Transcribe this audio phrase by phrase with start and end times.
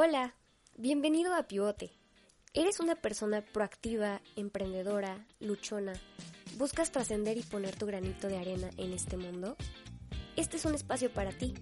[0.00, 0.32] Hola,
[0.76, 1.90] bienvenido a Pivote.
[2.54, 5.92] ¿Eres una persona proactiva, emprendedora, luchona?
[6.56, 9.56] ¿Buscas trascender y poner tu granito de arena en este mundo?
[10.36, 11.52] Este es un espacio para ti.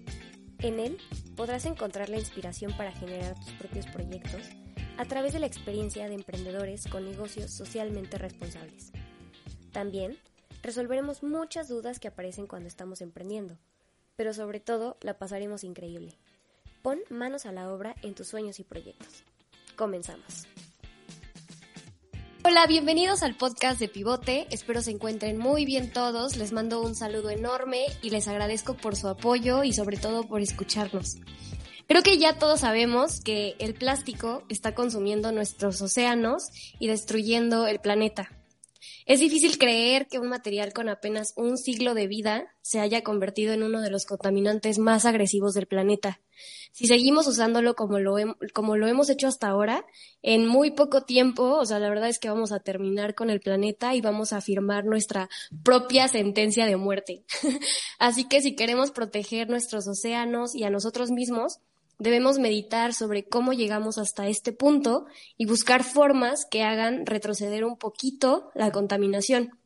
[0.59, 0.99] En él
[1.35, 4.43] podrás encontrar la inspiración para generar tus propios proyectos
[4.99, 8.91] a través de la experiencia de emprendedores con negocios socialmente responsables.
[9.71, 10.15] También
[10.61, 13.57] resolveremos muchas dudas que aparecen cuando estamos emprendiendo,
[14.15, 16.19] pero sobre todo la pasaremos increíble.
[16.87, 19.25] Pon manos a la obra en tus sueños y proyectos.
[19.75, 20.47] Comenzamos.
[22.45, 24.47] Hola, bienvenidos al podcast de Pivote.
[24.51, 26.37] Espero se encuentren muy bien todos.
[26.37, 30.39] Les mando un saludo enorme y les agradezco por su apoyo y sobre todo por
[30.39, 31.17] escucharnos.
[31.89, 36.43] Creo que ya todos sabemos que el plástico está consumiendo nuestros océanos
[36.79, 38.31] y destruyendo el planeta.
[39.05, 43.51] Es difícil creer que un material con apenas un siglo de vida se haya convertido
[43.51, 46.21] en uno de los contaminantes más agresivos del planeta.
[46.71, 48.15] Si seguimos usándolo como lo,
[48.53, 49.85] como lo hemos hecho hasta ahora,
[50.21, 53.39] en muy poco tiempo, o sea, la verdad es que vamos a terminar con el
[53.39, 55.29] planeta y vamos a firmar nuestra
[55.63, 57.23] propia sentencia de muerte.
[57.99, 61.59] Así que si queremos proteger nuestros océanos y a nosotros mismos,
[61.99, 65.05] debemos meditar sobre cómo llegamos hasta este punto
[65.37, 69.57] y buscar formas que hagan retroceder un poquito la contaminación.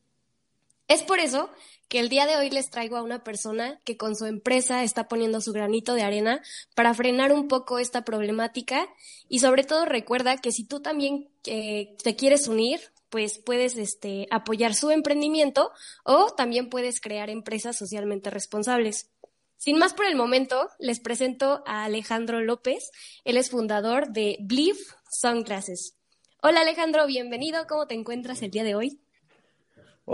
[0.92, 1.48] Es por eso
[1.88, 5.08] que el día de hoy les traigo a una persona que con su empresa está
[5.08, 6.42] poniendo su granito de arena
[6.74, 8.86] para frenar un poco esta problemática
[9.26, 14.26] y sobre todo recuerda que si tú también eh, te quieres unir, pues puedes este,
[14.30, 15.72] apoyar su emprendimiento
[16.04, 19.08] o también puedes crear empresas socialmente responsables.
[19.56, 22.90] Sin más por el momento, les presento a Alejandro López.
[23.24, 25.94] Él es fundador de Believe Sunglasses.
[26.42, 27.66] Hola Alejandro, bienvenido.
[27.66, 29.00] ¿Cómo te encuentras el día de hoy?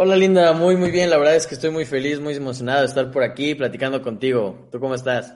[0.01, 1.11] Hola Linda, muy muy bien.
[1.11, 4.69] La verdad es que estoy muy feliz, muy emocionado de estar por aquí platicando contigo.
[4.71, 5.35] ¿Tú cómo estás?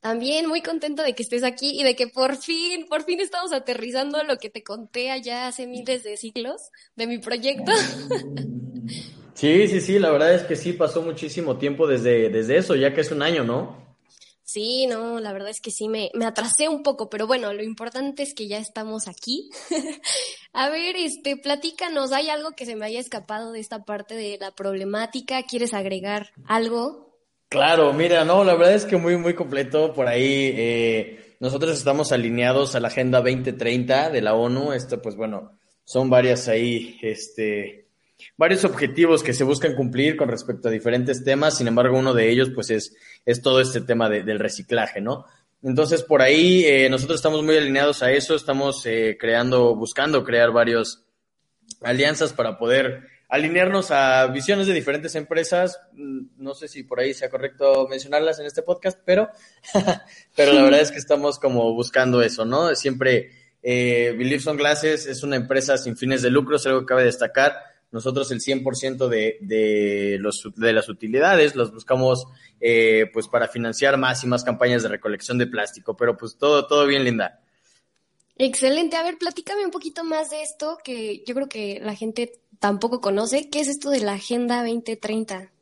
[0.00, 3.54] También muy contento de que estés aquí y de que por fin, por fin estamos
[3.54, 7.72] aterrizando lo que te conté allá hace miles de siglos de mi proyecto.
[9.32, 12.92] Sí, sí, sí, la verdad es que sí pasó muchísimo tiempo desde, desde eso, ya
[12.94, 13.93] que es un año, ¿no?
[14.54, 17.64] Sí, no, la verdad es que sí, me, me atrasé un poco, pero bueno, lo
[17.64, 19.50] importante es que ya estamos aquí.
[20.52, 24.38] A ver, este, platícanos, ¿hay algo que se me haya escapado de esta parte de
[24.40, 25.42] la problemática?
[25.42, 27.18] ¿Quieres agregar algo?
[27.48, 30.52] Claro, mira, no, la verdad es que muy, muy completo por ahí.
[30.56, 34.72] Eh, nosotros estamos alineados a la Agenda 2030 de la ONU.
[34.72, 37.83] Esto, pues bueno, son varias ahí, este,
[38.36, 42.30] varios objetivos que se buscan cumplir con respecto a diferentes temas, sin embargo, uno de
[42.30, 45.26] ellos, pues, es, es todo este tema del reciclaje, ¿no?
[45.62, 50.52] Entonces, por ahí eh, nosotros estamos muy alineados a eso, estamos eh, creando, buscando crear
[50.52, 51.04] varios
[51.82, 55.80] alianzas para poder alinearnos a visiones de diferentes empresas.
[55.92, 59.30] Mm, no sé si por ahí sea correcto mencionarlas en este podcast, pero,
[60.36, 62.74] pero la verdad es que estamos como buscando eso, ¿no?
[62.74, 63.30] Siempre
[63.62, 67.56] eh, Believe Glasses es una empresa sin fines de lucro, es algo que cabe destacar
[67.94, 72.26] nosotros el 100% de, de, los, de las utilidades los buscamos
[72.60, 76.66] eh, pues para financiar más y más campañas de recolección de plástico, pero pues todo,
[76.66, 77.40] todo bien, Linda.
[78.36, 78.96] Excelente.
[78.96, 83.00] A ver, platícame un poquito más de esto que yo creo que la gente tampoco
[83.00, 83.48] conoce.
[83.48, 85.52] ¿Qué es esto de la Agenda 2030?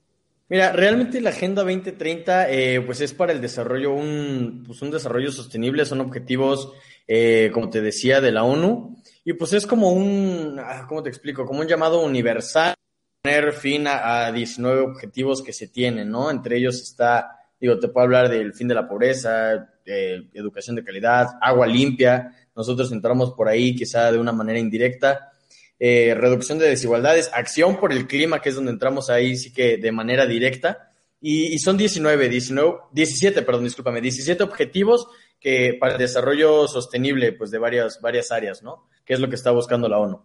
[0.49, 5.31] Mira, realmente la Agenda 2030 eh, pues es para el desarrollo, un, pues un desarrollo
[5.31, 6.73] sostenible, son objetivos,
[7.07, 9.02] eh, como te decía, de la ONU.
[9.25, 11.47] Y pues es como un, ah, ¿cómo te explico?
[11.47, 12.75] Como un llamado universal
[13.23, 16.29] poner fin a, 19 objetivos que se tienen, ¿no?
[16.29, 21.29] Entre ellos está, digo, te puedo hablar del fin de la pobreza, educación de calidad,
[21.41, 22.35] agua limpia.
[22.57, 25.31] Nosotros entramos por ahí quizá de una manera indirecta.
[25.79, 29.77] Eh, reducción de desigualdades, acción por el clima, que es donde entramos ahí sí que
[29.77, 30.93] de manera directa.
[31.21, 35.07] Y, y son 19, 19, 17, perdón, discúlpame, 17 objetivos
[35.39, 38.89] que para el desarrollo sostenible, pues de varias, varias áreas, ¿no?
[39.05, 40.23] Que es lo que está buscando la ONU.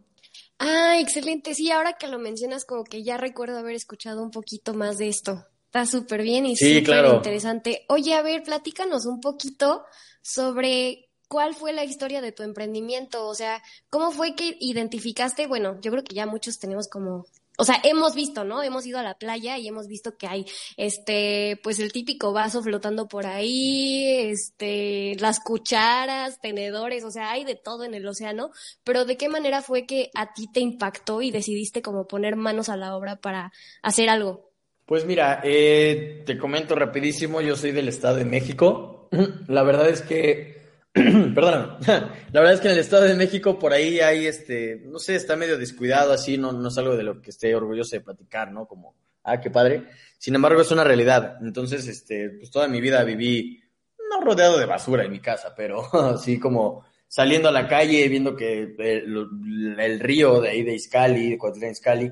[0.59, 1.53] Ah, excelente.
[1.53, 5.09] Sí, ahora que lo mencionas, como que ya recuerdo haber escuchado un poquito más de
[5.09, 5.45] esto.
[5.65, 7.15] Está súper bien y súper claro.
[7.15, 7.85] interesante.
[7.89, 9.85] Oye, a ver, platícanos un poquito
[10.21, 13.27] sobre cuál fue la historia de tu emprendimiento.
[13.27, 15.45] O sea, ¿cómo fue que identificaste?
[15.45, 17.25] Bueno, yo creo que ya muchos tenemos como
[17.57, 18.61] o sea, hemos visto, ¿no?
[18.61, 20.45] Hemos ido a la playa y hemos visto que hay,
[20.77, 27.43] este, pues el típico vaso flotando por ahí, este, las cucharas, tenedores, o sea, hay
[27.45, 28.51] de todo en el océano,
[28.83, 32.69] pero ¿de qué manera fue que a ti te impactó y decidiste como poner manos
[32.69, 33.51] a la obra para
[33.81, 34.51] hacer algo?
[34.85, 39.09] Pues mira, eh, te comento rapidísimo, yo soy del Estado de México.
[39.47, 40.56] La verdad es que
[40.93, 41.77] Perdóname.
[42.31, 45.15] La verdad es que en el Estado de México por ahí hay, este, no sé,
[45.15, 48.51] está medio descuidado así, no, no es algo de lo que esté orgulloso de platicar,
[48.51, 48.67] ¿no?
[48.67, 49.83] Como, ah, qué padre.
[50.17, 51.37] Sin embargo, es una realidad.
[51.41, 53.61] Entonces, este, pues toda mi vida viví
[54.09, 58.35] no rodeado de basura en mi casa, pero así como saliendo a la calle, viendo
[58.35, 62.11] que el, río de ahí de Iscali, de Coatlán Iscali,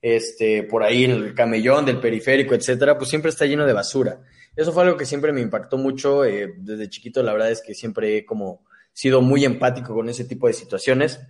[0.00, 4.20] este, por ahí el camellón del periférico, etcétera, pues siempre está lleno de basura.
[4.56, 6.24] Eso fue algo que siempre me impactó mucho.
[6.24, 10.24] Eh, desde chiquito, la verdad es que siempre he como sido muy empático con ese
[10.24, 11.20] tipo de situaciones.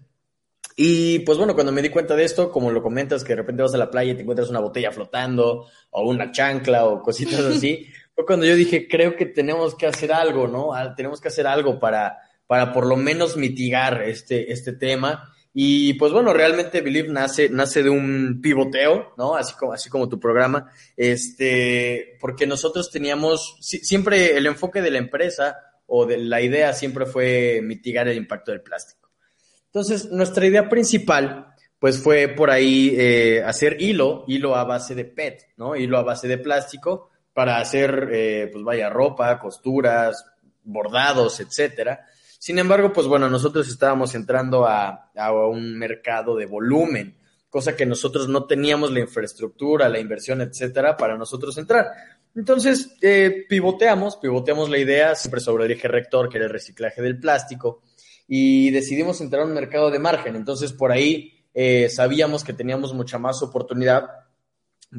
[0.76, 3.62] Y pues bueno, cuando me di cuenta de esto, como lo comentas, que de repente
[3.62, 7.40] vas a la playa y te encuentras una botella flotando, o una chancla, o cositas
[7.44, 10.70] así, fue cuando yo dije, creo que tenemos que hacer algo, ¿no?
[10.94, 15.34] Tenemos que hacer algo para, para por lo menos mitigar este, este tema.
[15.58, 19.36] Y pues bueno, realmente Believe nace, nace de un pivoteo, ¿no?
[19.36, 24.98] Así como, así como tu programa, este, porque nosotros teníamos, siempre el enfoque de la
[24.98, 25.56] empresa
[25.86, 29.10] o de la idea siempre fue mitigar el impacto del plástico.
[29.64, 35.06] Entonces, nuestra idea principal, pues fue por ahí eh, hacer hilo, hilo a base de
[35.06, 35.74] PET, ¿no?
[35.74, 40.22] Hilo a base de plástico para hacer, eh, pues vaya, ropa, costuras,
[40.64, 42.04] bordados, etcétera.
[42.38, 47.16] Sin embargo, pues bueno, nosotros estábamos entrando a, a un mercado de volumen,
[47.48, 51.86] cosa que nosotros no teníamos la infraestructura, la inversión, etcétera, para nosotros entrar.
[52.34, 57.00] Entonces, eh, pivoteamos, pivoteamos la idea siempre sobre el eje rector, que era el reciclaje
[57.00, 57.82] del plástico,
[58.28, 60.36] y decidimos entrar a un mercado de margen.
[60.36, 64.10] Entonces, por ahí eh, sabíamos que teníamos mucha más oportunidad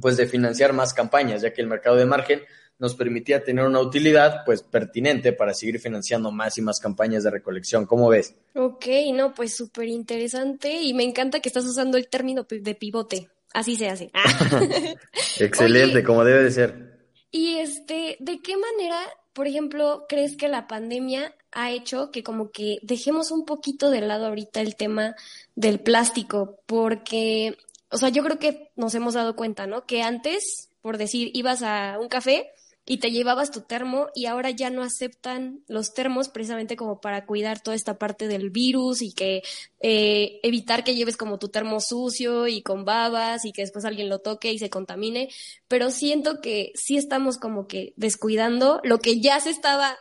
[0.02, 2.42] pues de financiar más campañas, ya que el mercado de margen
[2.80, 7.32] nos permitía tener una utilidad pues pertinente para seguir financiando más y más campañas de
[7.32, 7.86] recolección.
[7.86, 8.36] ¿Cómo ves?
[8.56, 13.30] Ok, no, pues súper interesante y me encanta que estás usando el término de pivote.
[13.54, 14.12] Así se hace.
[15.40, 16.98] Excelente, como debe de ser.
[17.32, 19.00] Y este, ¿de qué manera,
[19.34, 24.02] por ejemplo, crees que la pandemia ha hecho que como que dejemos un poquito de
[24.02, 25.16] lado ahorita el tema
[25.56, 27.58] del plástico, porque,
[27.90, 29.86] o sea, yo creo que nos hemos dado cuenta, ¿no?
[29.86, 32.52] Que antes, por decir, ibas a un café
[32.90, 37.26] y te llevabas tu termo y ahora ya no aceptan los termos precisamente como para
[37.26, 39.44] cuidar toda esta parte del virus y que
[39.82, 44.08] eh, evitar que lleves como tu termo sucio y con babas y que después alguien
[44.08, 45.30] lo toque y se contamine,
[45.68, 49.98] pero siento que sí estamos como que descuidando lo que ya se estaba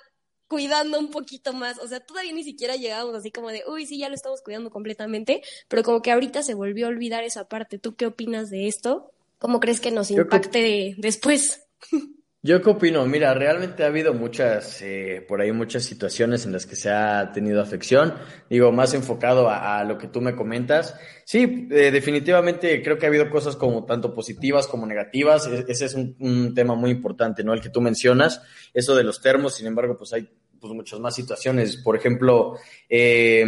[0.46, 1.80] cuidando un poquito más.
[1.80, 4.70] O sea, todavía ni siquiera llegamos así como de, uy, sí, ya lo estamos cuidando
[4.70, 7.80] completamente, pero como que ahorita se volvió a olvidar esa parte.
[7.80, 9.10] ¿Tú qué opinas de esto?
[9.40, 11.62] ¿Cómo crees que nos impacte después?
[12.46, 16.64] Yo qué opino, mira, realmente ha habido muchas, eh, por ahí muchas situaciones en las
[16.64, 18.14] que se ha tenido afección,
[18.48, 20.94] digo, más enfocado a, lo que tú me comentas.
[21.24, 25.86] Sí, eh, definitivamente creo que ha habido cosas como tanto positivas como negativas, e, ese
[25.86, 27.52] es un, tema muy importante, ¿no?
[27.52, 28.40] El que tú mencionas,
[28.72, 32.58] eso de los termos, sin embargo, pues hay pues, muchas más situaciones, por ejemplo,
[32.88, 33.44] eh,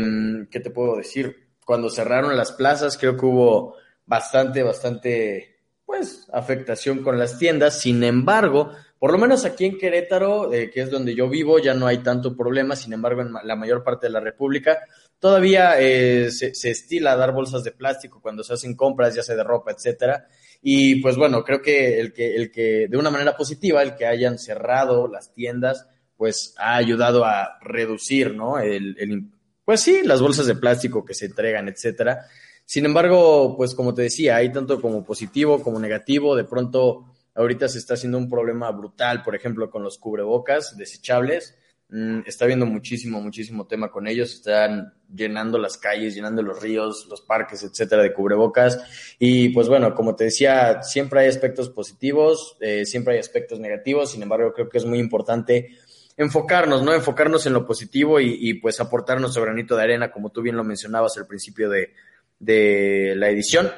[0.50, 1.50] ¿qué te puedo decir?
[1.64, 8.02] Cuando cerraron las plazas, creo que hubo bastante, bastante, pues, afectación con las tiendas, sin
[8.02, 11.86] embargo, por lo menos aquí en Querétaro, eh, que es donde yo vivo, ya no
[11.86, 14.78] hay tanto problema, sin embargo, en la mayor parte de la República
[15.18, 19.36] todavía eh, se, se, estila dar bolsas de plástico cuando se hacen compras, ya sea
[19.36, 20.28] de ropa, etcétera.
[20.62, 24.06] Y pues bueno, creo que el que, el que, de una manera positiva, el que
[24.06, 25.86] hayan cerrado las tiendas,
[26.16, 28.58] pues ha ayudado a reducir, ¿no?
[28.58, 29.30] El, el,
[29.64, 32.26] pues sí, las bolsas de plástico que se entregan, etcétera.
[32.64, 36.34] Sin embargo, pues como te decía, hay tanto como positivo como negativo.
[36.34, 37.06] De pronto,
[37.38, 41.56] Ahorita se está haciendo un problema brutal, por ejemplo, con los cubrebocas desechables.
[41.88, 44.34] Mm, está habiendo muchísimo, muchísimo tema con ellos.
[44.34, 48.80] Están llenando las calles, llenando los ríos, los parques, etcétera, de cubrebocas.
[49.20, 54.10] Y pues bueno, como te decía, siempre hay aspectos positivos, eh, siempre hay aspectos negativos.
[54.10, 55.78] Sin embargo, creo que es muy importante
[56.16, 56.92] enfocarnos, ¿no?
[56.92, 60.64] Enfocarnos en lo positivo y, pues aportar nuestro granito de arena, como tú bien lo
[60.64, 61.92] mencionabas al principio de,
[62.40, 63.70] de la edición.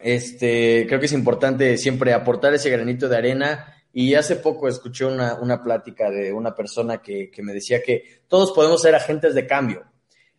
[0.00, 3.74] Este, creo que es importante siempre aportar ese granito de arena.
[3.92, 8.22] Y hace poco escuché una, una plática de una persona que, que me decía que
[8.28, 9.84] todos podemos ser agentes de cambio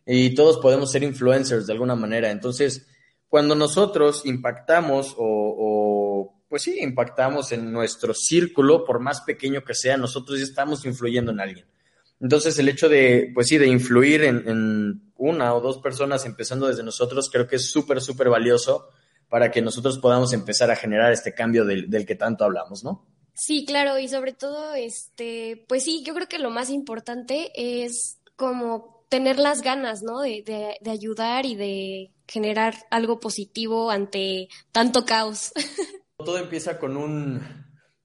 [0.06, 2.30] y todos podemos ser influencers de alguna manera.
[2.30, 2.86] Entonces,
[3.28, 9.96] cuando nosotros impactamos o, pues sí, impactamos en nuestro círculo, por más pequeño que sea,
[9.96, 11.66] nosotros ya estamos influyendo en alguien.
[12.20, 16.66] Entonces, el hecho de, pues sí, de influir en, en una o dos personas, empezando
[16.66, 18.88] desde nosotros, creo que es súper, súper valioso
[19.30, 23.06] para que nosotros podamos empezar a generar este cambio del, que tanto hablamos, ¿no?
[23.32, 28.18] Sí, claro, y sobre todo, este, pues sí, yo creo que lo más importante es
[28.36, 30.20] como tener las ganas, ¿no?
[30.20, 30.42] De,
[30.80, 35.52] de, ayudar y de generar algo positivo ante tanto caos.
[36.18, 37.40] Todo empieza con un,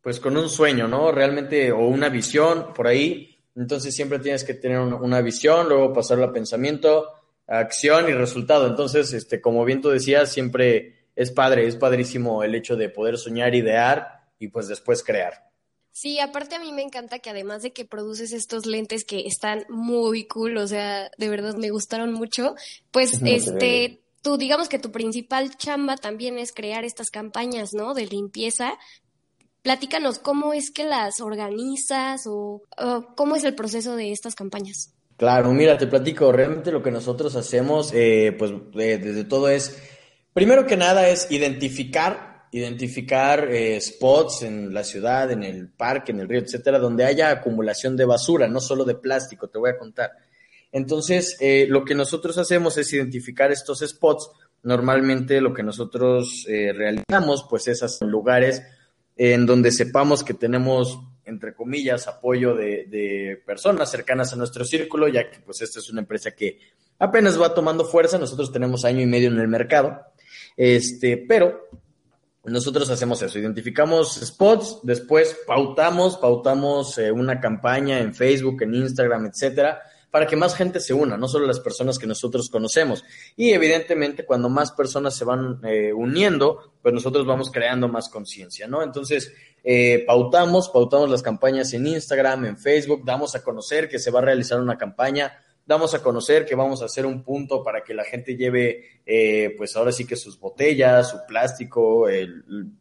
[0.02, 1.12] pues con un sueño, ¿no?
[1.12, 3.44] Realmente, o una visión por ahí.
[3.56, 7.08] Entonces siempre tienes que tener una, visión, luego pasarlo a pensamiento,
[7.48, 8.68] a acción y resultado.
[8.68, 13.18] Entonces, este, como bien tú decías, siempre es padre, es padrísimo el hecho de poder
[13.18, 15.46] soñar, idear y pues después crear.
[15.92, 19.66] Sí, aparte a mí me encanta que además de que produces estos lentes que están
[19.70, 22.56] muy cool, o sea, de verdad me gustaron mucho,
[22.92, 27.94] pues este, tú digamos que tu principal chamba también es crear estas campañas, ¿no?
[27.94, 28.78] De limpieza.
[29.62, 32.64] Platícanos cómo es que las organizas o,
[33.16, 34.94] cómo es el proceso de estas campañas.
[35.16, 39.82] Claro, mira, te platico, realmente lo que nosotros hacemos, eh, pues desde todo es,
[40.36, 46.22] primero que nada es identificar identificar eh, spots en la ciudad, en el parque, en
[46.22, 49.78] el río, etcétera, donde haya acumulación de basura, no solo de plástico, te voy a
[49.78, 50.12] contar.
[50.72, 54.30] Entonces, eh, lo que nosotros hacemos es identificar estos spots.
[54.64, 58.64] Normalmente lo que nosotros eh, realizamos, pues esos lugares
[59.18, 65.10] en donde sepamos que tenemos, entre comillas, apoyo de, de, personas cercanas a nuestro círculo,
[65.10, 66.60] ya que pues esta es una empresa que
[67.00, 70.02] apenas va tomando fuerza, nosotros tenemos año y medio en el mercado,
[70.56, 71.70] este, pero
[72.46, 79.26] nosotros hacemos eso, identificamos spots, después pautamos, pautamos eh, una campaña en Facebook, en Instagram,
[79.26, 79.82] etcétera,
[80.12, 83.04] para que más gente se una, no solo las personas que nosotros conocemos.
[83.36, 88.68] Y evidentemente, cuando más personas se van eh, uniendo, pues nosotros vamos creando más conciencia,
[88.68, 88.82] ¿no?
[88.82, 94.12] Entonces, eh, pautamos, pautamos las campañas en Instagram, en Facebook, damos a conocer que se
[94.12, 95.34] va a realizar una campaña
[95.66, 99.54] damos a conocer que vamos a hacer un punto para que la gente lleve, eh,
[99.58, 102.08] pues ahora sí que sus botellas, su plástico,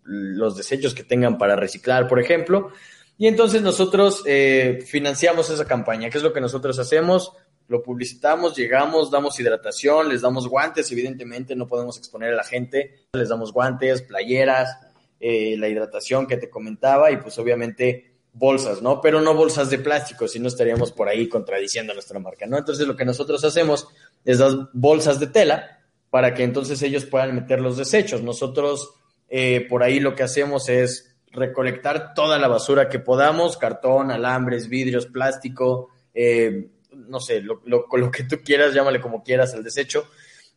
[0.05, 2.71] los desechos que tengan para reciclar, por ejemplo.
[3.17, 6.11] Y entonces nosotros eh, financiamos esa campaña.
[6.11, 7.33] ¿Qué es lo que nosotros hacemos?
[7.69, 13.07] Lo publicitamos, llegamos, damos hidratación, les damos guantes, evidentemente no podemos exponer a la gente,
[13.14, 14.76] les damos guantes, playeras,
[15.19, 19.00] eh, la hidratación que te comentaba y pues obviamente bolsas, ¿no?
[19.00, 22.59] Pero no bolsas de plástico, si no estaríamos por ahí contradiciendo nuestra marca, ¿no?
[22.59, 23.88] Entonces lo que nosotros hacemos
[24.25, 28.23] es dar bolsas de tela para que entonces ellos puedan meter los desechos.
[28.23, 28.95] Nosotros
[29.29, 34.69] eh, por ahí lo que hacemos es recolectar toda la basura que podamos, cartón, alambres,
[34.69, 39.64] vidrios, plástico, eh, no sé, lo, lo, lo que tú quieras, llámale como quieras el
[39.64, 40.09] desecho,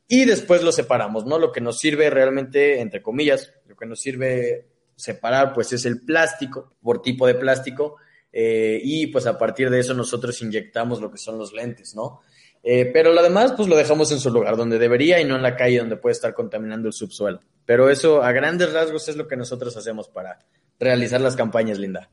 [0.07, 1.39] y después lo separamos, ¿no?
[1.39, 4.67] Lo que nos sirve realmente, entre comillas, lo que nos sirve
[4.97, 7.95] separar, pues es el plástico, por tipo de plástico,
[8.33, 12.21] eh, y pues a partir de eso nosotros inyectamos lo que son los lentes, ¿no?
[12.63, 15.43] Eh, pero lo demás, pues lo dejamos en su lugar, donde debería y no en
[15.43, 17.39] la calle donde puede estar contaminando el subsuelo.
[17.65, 20.39] Pero eso a grandes rasgos es lo que nosotros hacemos para
[20.79, 22.09] realizar las campañas, Linda.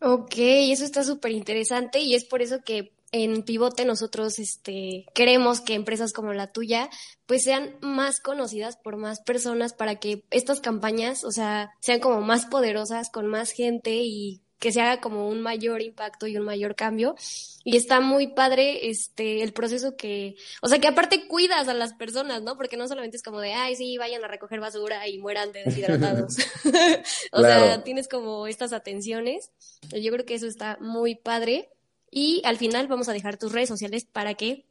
[0.00, 5.60] Ok, eso está súper interesante y es por eso que en Pivote nosotros este, queremos
[5.60, 6.90] que empresas como la tuya
[7.26, 12.22] pues sean más conocidas por más personas para que estas campañas, o sea, sean como
[12.22, 16.44] más poderosas con más gente y que se haga como un mayor impacto y un
[16.44, 17.14] mayor cambio.
[17.62, 21.94] Y está muy padre este el proceso que, o sea, que aparte cuidas a las
[21.94, 22.56] personas, ¿no?
[22.56, 25.62] Porque no solamente es como de, ay, sí, vayan a recoger basura y mueran de
[25.62, 26.36] deshidratados.
[27.32, 29.50] o sea, tienes como estas atenciones.
[29.90, 31.68] Yo creo que eso está muy padre.
[32.16, 34.66] Y al final vamos a dejar tus redes sociales para que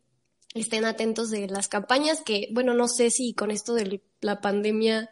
[0.54, 5.10] estén atentos de las campañas que, bueno, no sé si con esto de la pandemia,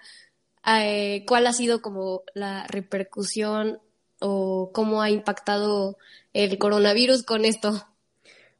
[0.65, 3.81] eh, cuál ha sido como la repercusión
[4.21, 5.97] o cómo ha impactado
[6.31, 7.85] el coronavirus con esto.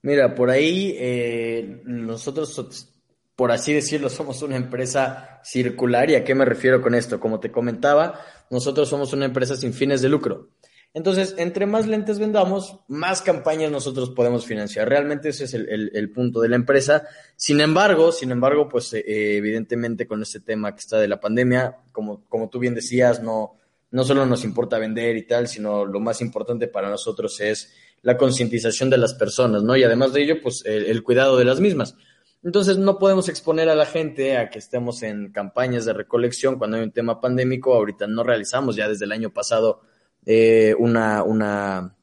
[0.01, 2.89] Mira, por ahí eh, nosotros,
[3.37, 6.09] por así decirlo, somos una empresa circular.
[6.09, 7.21] ¿Y a qué me refiero con esto?
[7.21, 10.49] Como te comentaba, nosotros somos una empresa sin fines de lucro.
[10.93, 14.89] Entonces, entre más lentes vendamos, más campañas nosotros podemos financiar.
[14.89, 17.07] Realmente ese es el, punto de la empresa.
[17.37, 19.03] Sin embargo, sin embargo, pues eh,
[19.37, 23.55] evidentemente con este tema que está de la pandemia, como, tú bien decías, no,
[23.91, 28.17] no solo nos importa vender y tal, sino lo más importante para nosotros es la
[28.17, 29.77] concientización de las personas, ¿no?
[29.77, 31.95] Y además de ello, pues el, cuidado de las mismas.
[32.43, 36.75] Entonces no podemos exponer a la gente a que estemos en campañas de recolección cuando
[36.75, 37.75] hay un tema pandémico.
[37.75, 39.83] Ahorita no realizamos ya desde el año pasado
[40.25, 41.95] eh, una, una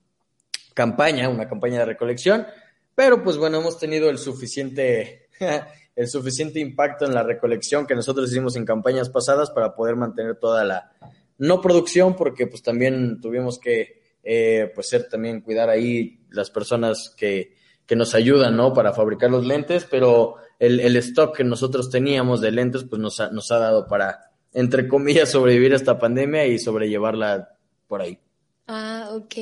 [0.75, 2.47] campaña, una campaña de recolección,
[2.95, 5.29] pero pues bueno, hemos tenido el suficiente,
[5.97, 10.37] el suficiente impacto en la recolección que nosotros hicimos en campañas pasadas para poder mantener
[10.37, 10.93] toda la,
[11.39, 17.15] no producción, porque pues también tuvimos que, eh, pues ser también cuidar ahí las personas
[17.17, 17.57] que,
[17.87, 18.75] que nos ayudan, ¿no?
[18.75, 23.21] Para fabricar los lentes, pero el, el stock que nosotros teníamos de lentes, pues nos
[23.21, 27.58] ha, nos ha dado para, entre comillas, sobrevivir a esta pandemia y sobrellevarla
[27.89, 28.19] por ahí.
[28.67, 29.35] Ah, ok.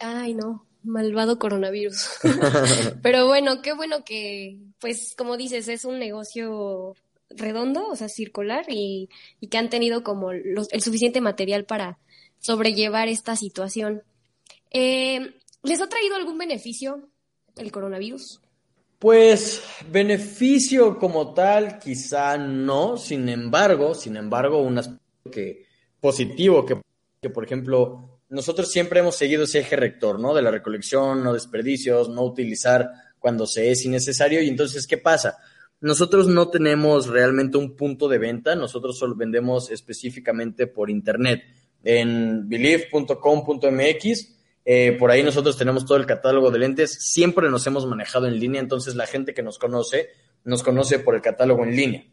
[0.00, 0.66] Ay, no.
[0.82, 2.08] Malvado coronavirus.
[3.02, 6.96] Pero bueno, qué bueno que, pues, como dices, es un negocio
[7.28, 9.08] redondo, o sea, circular, y,
[9.50, 11.98] que han tenido como los, el suficiente material para
[12.40, 14.02] sobrellevar esta situación.
[14.70, 17.08] Eh, ¿Les ha traído algún beneficio
[17.56, 18.40] el coronavirus?
[18.98, 25.66] Pues beneficio como tal, quizá no, sin embargo, sin embargo, un aspecto que
[26.00, 26.80] positivo que
[27.20, 30.34] que, por ejemplo, nosotros siempre hemos seguido ese eje rector, ¿no?
[30.34, 34.40] De la recolección, no desperdicios, no utilizar cuando se es innecesario.
[34.42, 35.36] Y entonces, ¿qué pasa?
[35.80, 41.42] Nosotros no tenemos realmente un punto de venta, nosotros solo vendemos específicamente por internet
[41.84, 44.36] en believe.com.mx.
[44.64, 48.38] Eh, por ahí nosotros tenemos todo el catálogo de lentes, siempre nos hemos manejado en
[48.38, 50.10] línea, entonces la gente que nos conoce
[50.44, 52.04] nos conoce por el catálogo en línea.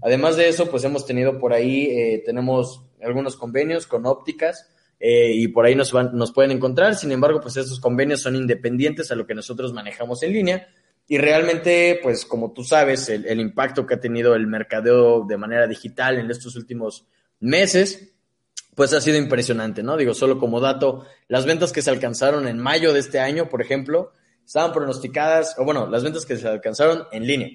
[0.00, 4.68] Además de eso, pues hemos tenido por ahí, eh, tenemos algunos convenios con ópticas
[5.00, 6.94] eh, y por ahí nos, van, nos pueden encontrar.
[6.94, 10.68] Sin embargo, pues esos convenios son independientes a lo que nosotros manejamos en línea.
[11.08, 15.36] Y realmente, pues como tú sabes, el, el impacto que ha tenido el mercadeo de
[15.36, 17.06] manera digital en estos últimos
[17.40, 18.12] meses,
[18.74, 19.96] pues ha sido impresionante, ¿no?
[19.96, 23.60] Digo, solo como dato, las ventas que se alcanzaron en mayo de este año, por
[23.60, 24.12] ejemplo,
[24.44, 27.48] estaban pronosticadas, o bueno, las ventas que se alcanzaron en línea,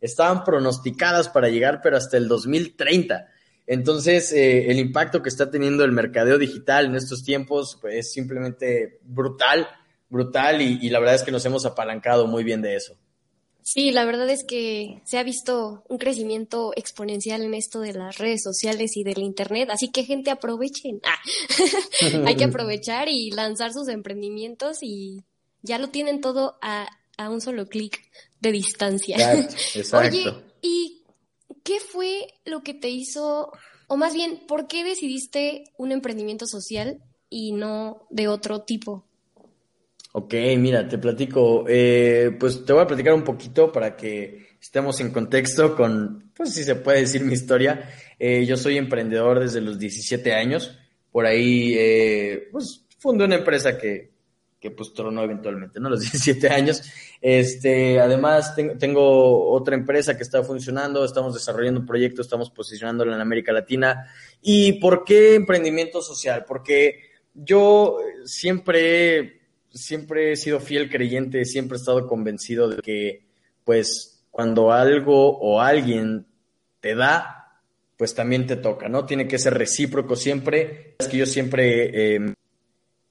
[0.00, 3.28] estaban pronosticadas para llegar, pero hasta el 2030.
[3.70, 8.12] Entonces, eh, el impacto que está teniendo el mercadeo digital en estos tiempos pues, es
[8.12, 9.68] simplemente brutal,
[10.08, 12.96] brutal, y, y la verdad es que nos hemos apalancado muy bien de eso.
[13.70, 18.16] Sí, la verdad es que se ha visto un crecimiento exponencial en esto de las
[18.16, 21.02] redes sociales y del Internet, así que gente aprovechen.
[21.04, 21.18] Ah.
[22.26, 25.22] Hay que aprovechar y lanzar sus emprendimientos y
[25.60, 28.00] ya lo tienen todo a, a un solo clic
[28.40, 29.16] de distancia.
[29.34, 30.16] Exacto, exacto.
[30.16, 30.97] Oye, ¿y
[31.68, 33.52] qué fue lo que te hizo,
[33.88, 39.04] o más bien, por qué decidiste un emprendimiento social y no de otro tipo?
[40.12, 41.66] Ok, mira, te platico.
[41.68, 46.54] Eh, pues te voy a platicar un poquito para que estemos en contexto con, pues
[46.54, 47.90] si se puede decir mi historia.
[48.18, 50.78] Eh, yo soy emprendedor desde los 17 años.
[51.12, 54.10] Por ahí, eh, pues fundé una empresa que,
[54.60, 55.90] que pues tronó eventualmente, ¿no?
[55.90, 56.82] Los 17 años.
[57.20, 63.14] Este, además, tengo, tengo otra empresa que está funcionando, estamos desarrollando un proyecto, estamos posicionándolo
[63.14, 64.10] en América Latina.
[64.42, 66.44] ¿Y por qué emprendimiento social?
[66.46, 67.00] Porque
[67.34, 69.38] yo siempre
[69.70, 73.26] siempre he sido fiel creyente, siempre he estado convencido de que,
[73.64, 76.26] pues, cuando algo o alguien
[76.80, 77.60] te da,
[77.96, 79.04] pues también te toca, ¿no?
[79.04, 80.94] Tiene que ser recíproco siempre.
[80.98, 82.34] Es que yo siempre eh,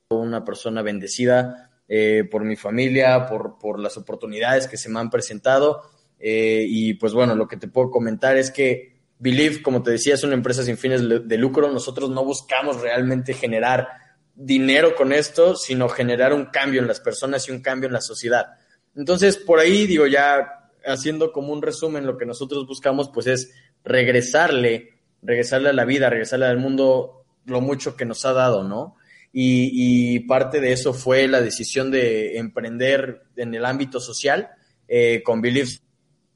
[0.09, 5.09] una persona bendecida eh, por mi familia, por, por, las oportunidades que se me han
[5.09, 5.83] presentado.
[6.19, 10.13] Eh, y pues bueno, lo que te puedo comentar es que Believe, como te decía,
[10.13, 11.71] es una empresa sin fines de lucro.
[11.71, 13.87] Nosotros no buscamos realmente generar
[14.35, 18.01] dinero con esto, sino generar un cambio en las personas y un cambio en la
[18.01, 18.57] sociedad.
[18.95, 23.53] Entonces, por ahí, digo, ya haciendo como un resumen, lo que nosotros buscamos, pues es
[23.83, 28.96] regresarle, regresarle a la vida, regresarle al mundo lo mucho que nos ha dado, ¿no?
[29.39, 34.49] Y, y parte de eso fue la decisión de emprender en el ámbito social
[34.87, 35.69] eh, con Believe.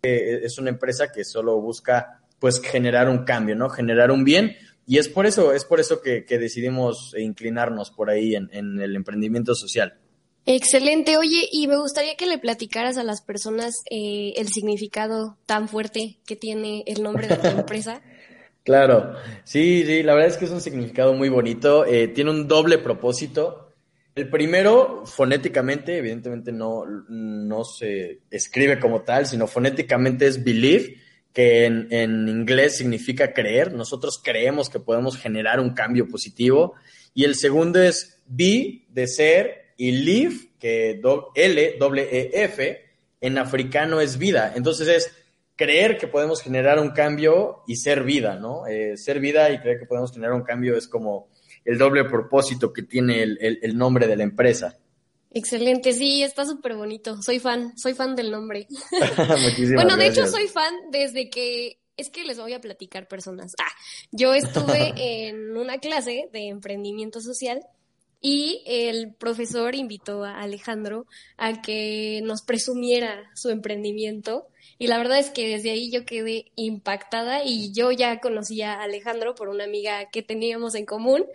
[0.03, 3.69] Eh, es una empresa que solo busca, pues, generar un cambio, ¿no?
[3.69, 8.09] Generar un bien y es por eso, es por eso que, que decidimos inclinarnos por
[8.09, 9.97] ahí en, en, el emprendimiento social.
[10.45, 11.17] Excelente.
[11.17, 16.19] Oye, y me gustaría que le platicaras a las personas eh, el significado tan fuerte
[16.25, 18.01] que tiene el nombre de tu empresa.
[18.63, 21.85] Claro, sí, sí, la verdad es que es un significado muy bonito.
[21.85, 23.69] Eh, tiene un doble propósito.
[24.13, 30.97] El primero, fonéticamente, evidentemente no, no se escribe como tal, sino fonéticamente es believe
[31.33, 33.73] que en, inglés significa creer.
[33.73, 36.73] Nosotros creemos que podemos generar un cambio positivo.
[37.13, 41.01] Y el segundo es be, de ser, y live, que
[41.35, 42.81] L, doble E, F,
[43.21, 44.53] en africano es vida.
[44.55, 45.11] Entonces es
[45.61, 48.65] creer que podemos generar un cambio y ser vida, ¿no?
[48.65, 51.27] Eh, ser vida y creer que podemos generar un cambio es como
[51.63, 54.79] el doble propósito que tiene el, el, el nombre de la empresa.
[55.29, 57.21] Excelente, sí, está súper bonito.
[57.21, 58.67] Soy fan, soy fan del nombre.
[59.75, 63.53] bueno, de hecho soy fan desde que es que les voy a platicar personas.
[63.61, 63.71] Ah,
[64.11, 64.93] yo estuve
[65.27, 67.61] en una clase de emprendimiento social
[68.19, 71.05] y el profesor invitó a Alejandro
[71.37, 74.47] a que nos presumiera su emprendimiento
[74.77, 78.83] y la verdad es que desde ahí yo quedé impactada y yo ya conocía a
[78.83, 81.25] Alejandro por una amiga que teníamos en común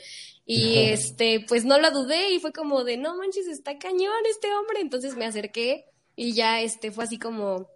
[0.48, 4.46] y este, pues no la dudé y fue como de, no manches, está cañón este
[4.54, 4.80] hombre.
[4.80, 7.68] Entonces me acerqué y ya este fue así como,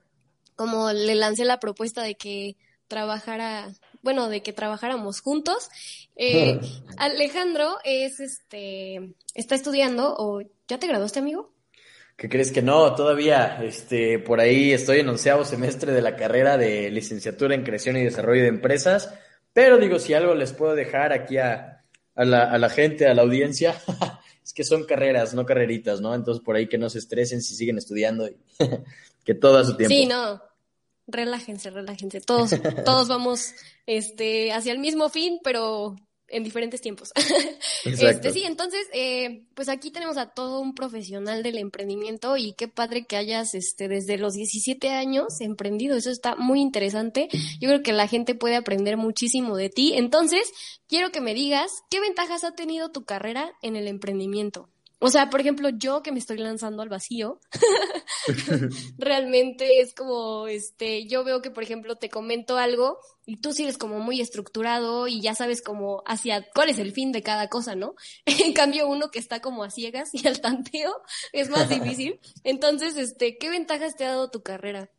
[0.55, 5.69] como le lancé la propuesta de que trabajara, bueno, de que trabajáramos juntos.
[6.15, 6.61] Eh,
[6.97, 11.53] Alejandro es este, está estudiando o ya te graduaste, amigo.
[12.21, 12.95] ¿Qué crees que no?
[12.95, 17.97] Todavía, este, por ahí estoy en onceavo semestre de la carrera de licenciatura en creación
[17.97, 19.15] y desarrollo de empresas.
[19.55, 21.83] Pero digo, si algo les puedo dejar aquí a,
[22.15, 23.75] a la, a la gente, a la audiencia,
[24.45, 26.15] es que son carreras, no carreritas, ¿no?
[26.15, 28.37] Entonces por ahí que no se estresen si siguen estudiando y
[29.25, 29.95] que todo su tiempo.
[29.95, 30.43] Sí, no.
[31.07, 32.21] Relájense, relájense.
[32.21, 32.51] Todos,
[32.85, 33.55] todos vamos
[33.87, 35.97] este, hacia el mismo fin, pero
[36.31, 37.13] en diferentes tiempos.
[37.83, 42.69] Este, sí, entonces, eh, pues aquí tenemos a todo un profesional del emprendimiento y qué
[42.69, 45.97] padre que hayas este, desde los 17 años emprendido.
[45.97, 47.29] Eso está muy interesante.
[47.59, 49.95] Yo creo que la gente puede aprender muchísimo de ti.
[49.95, 50.53] Entonces,
[50.89, 54.69] quiero que me digas qué ventajas ha tenido tu carrera en el emprendimiento.
[55.03, 57.41] O sea, por ejemplo, yo que me estoy lanzando al vacío,
[58.99, 63.79] realmente es como, este, yo veo que, por ejemplo, te comento algo y tú sigues
[63.79, 67.75] como muy estructurado y ya sabes como hacia cuál es el fin de cada cosa,
[67.75, 67.95] ¿no?
[68.27, 71.01] en cambio, uno que está como a ciegas y al tanteo
[71.33, 72.21] es más difícil.
[72.45, 74.91] Entonces, este, ¿qué ventajas te ha dado tu carrera?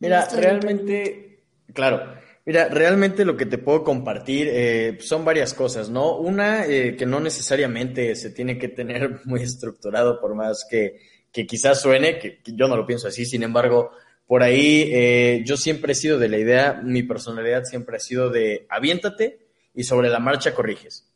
[0.00, 2.14] Mira, realmente, claro,
[2.46, 6.18] Mira, realmente lo que te puedo compartir eh, son varias cosas, ¿no?
[6.18, 11.00] Una, eh, que no necesariamente se tiene que tener muy estructurado, por más que,
[11.32, 13.92] que quizás suene, que, yo no lo pienso así, sin embargo,
[14.26, 18.28] por ahí eh, yo siempre he sido de la idea, mi personalidad siempre ha sido
[18.28, 21.10] de aviéntate y sobre la marcha corriges.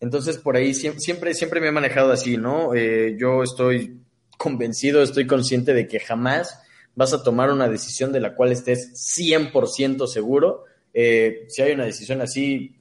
[0.00, 2.74] Entonces, por ahí siempre, siempre me he manejado así, ¿no?
[2.74, 4.00] yo estoy
[4.36, 6.60] convencido, estoy consciente de que jamás
[6.94, 11.84] vas a tomar una decisión de la cual estés 100% seguro eh, si hay una
[11.84, 12.76] decisión así,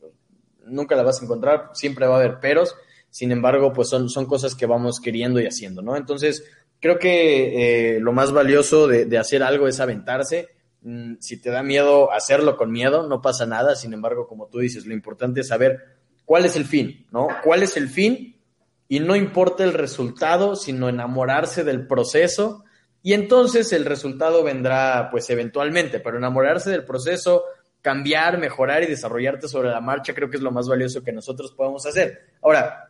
[0.65, 2.75] nunca la vas a encontrar, siempre va a haber peros,
[3.09, 5.97] sin embargo, pues son, son cosas que vamos queriendo y haciendo, ¿no?
[5.97, 6.45] Entonces,
[6.79, 10.49] creo que eh, lo más valioso de, hacer algo es aventarse.
[10.81, 14.59] Mm, si te da miedo hacerlo con miedo, no pasa nada, sin embargo, como tú
[14.59, 15.79] dices, lo importante es saber
[16.25, 17.27] cuál es el fin, ¿no?
[17.43, 18.37] ¿Cuál es el fin?
[18.89, 22.63] Y no importa el resultado, sino enamorarse del proceso.
[23.01, 27.43] Y entonces el resultado vendrá, pues eventualmente, pero enamorarse del proceso,
[27.83, 31.51] cambiar, mejorar y desarrollarte sobre la marcha, creo que es lo más valioso que nosotros
[31.51, 32.17] podemos hacer.
[32.41, 32.89] Ahora,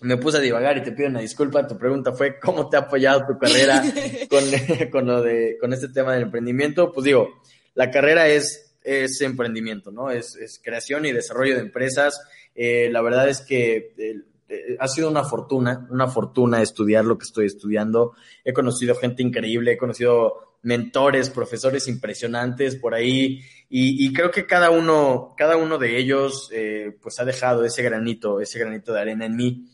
[0.00, 1.66] me puse a divagar y te pido una disculpa.
[1.66, 3.82] Tu pregunta fue cómo te ha apoyado tu carrera
[4.90, 6.90] con, lo de, con este tema del emprendimiento.
[6.90, 7.42] Pues digo,
[7.74, 10.10] la carrera es, es emprendimiento, ¿no?
[10.10, 12.18] Es, es creación y desarrollo de empresas.
[12.54, 17.18] Eh, la verdad es que eh, eh, ha sido una fortuna, una fortuna estudiar lo
[17.18, 18.14] que estoy estudiando.
[18.42, 23.40] He conocido gente increíble, he conocido mentores, profesores impresionantes por ahí
[23.72, 28.40] y, creo que cada uno, cada uno de ellos eh, pues ha dejado ese granito,
[28.40, 29.64] ese granito de arena en mí.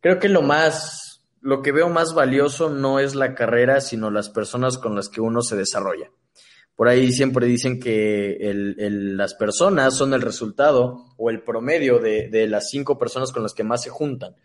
[0.00, 4.30] Creo que lo más, lo que veo más valioso no es la carrera, sino las
[4.30, 6.12] personas con las que uno se desarrolla.
[6.76, 12.28] Por ahí siempre dicen que el, las personas son el resultado o el promedio de,
[12.28, 14.36] de las cinco personas con las que más se juntan.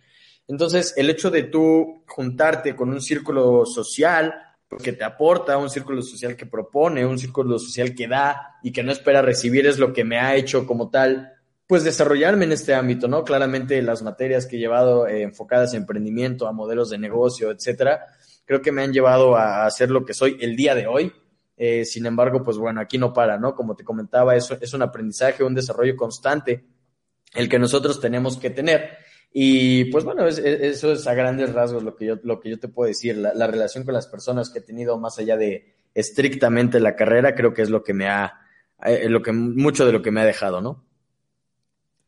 [0.47, 4.33] Entonces, el hecho de tú juntarte con un círculo social,
[4.75, 8.83] que te aporta, un círculo social que propone, un círculo social que da y que
[8.83, 11.33] no espera recibir es lo que me ha hecho como tal,
[11.67, 13.23] pues desarrollarme en este ámbito, ¿no?
[13.23, 18.05] Claramente las materias que he llevado eh, enfocadas a emprendimiento, a modelos de negocio, etcétera,
[18.45, 21.13] creo que me han llevado a, hacer lo que soy el día de hoy.
[21.55, 23.55] Eh, sin embargo, pues bueno, aquí no para, ¿no?
[23.55, 26.63] Como te comentaba, eso es un aprendizaje, un desarrollo constante
[27.33, 28.97] el que nosotros tenemos que tener.
[29.39, 32.69] Y pues bueno, eso es a grandes rasgos lo que yo, lo que yo te
[32.69, 33.15] puedo decir.
[33.17, 37.53] La, relación con las personas que he tenido más allá de estrictamente la carrera, creo
[37.53, 38.41] que es lo que me ha,
[38.83, 40.83] eh, lo que, mucho de lo que me ha dejado, ¿no?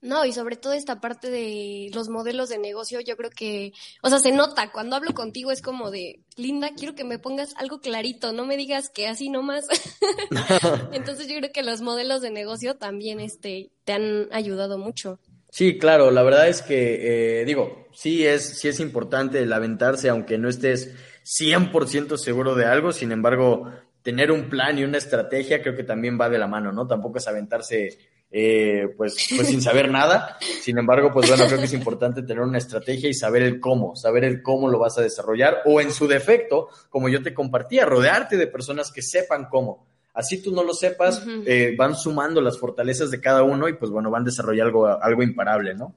[0.01, 4.09] No, y sobre todo esta parte de los modelos de negocio, yo creo que, o
[4.09, 7.79] sea, se nota, cuando hablo contigo es como de, Linda, quiero que me pongas algo
[7.79, 9.67] clarito, no me digas que así nomás.
[10.93, 15.19] Entonces yo creo que los modelos de negocio también, este, te han ayudado mucho.
[15.49, 20.09] Sí, claro, la verdad es que, eh, digo, sí es, sí es importante el aventarse,
[20.09, 23.71] aunque no estés 100% seguro de algo, sin embargo,
[24.03, 26.85] tener un plan y una estrategia creo que también va de la mano, ¿no?
[26.85, 27.97] Tampoco es aventarse,
[28.31, 32.43] eh, pues, pues sin saber nada, sin embargo, pues bueno, creo que es importante tener
[32.43, 35.91] una estrategia y saber el cómo, saber el cómo lo vas a desarrollar, o en
[35.91, 40.63] su defecto, como yo te compartía, rodearte de personas que sepan cómo así tú no
[40.63, 44.25] lo sepas, eh, van sumando las fortalezas de cada uno y pues bueno, van a
[44.25, 45.95] desarrollar algo, algo imparable, ¿no?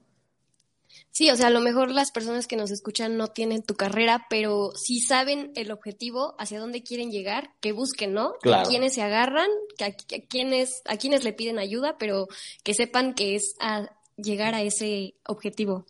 [1.12, 4.27] Sí, o sea, a lo mejor las personas que nos escuchan no tienen tu carrera,
[4.31, 8.33] pero si saben el objetivo, hacia dónde quieren llegar, que busquen, ¿no?
[8.51, 12.29] A quienes se agarran, que a, quienes, a quienes le piden ayuda, pero
[12.64, 15.85] que sepan que es a llegar a ese objetivo.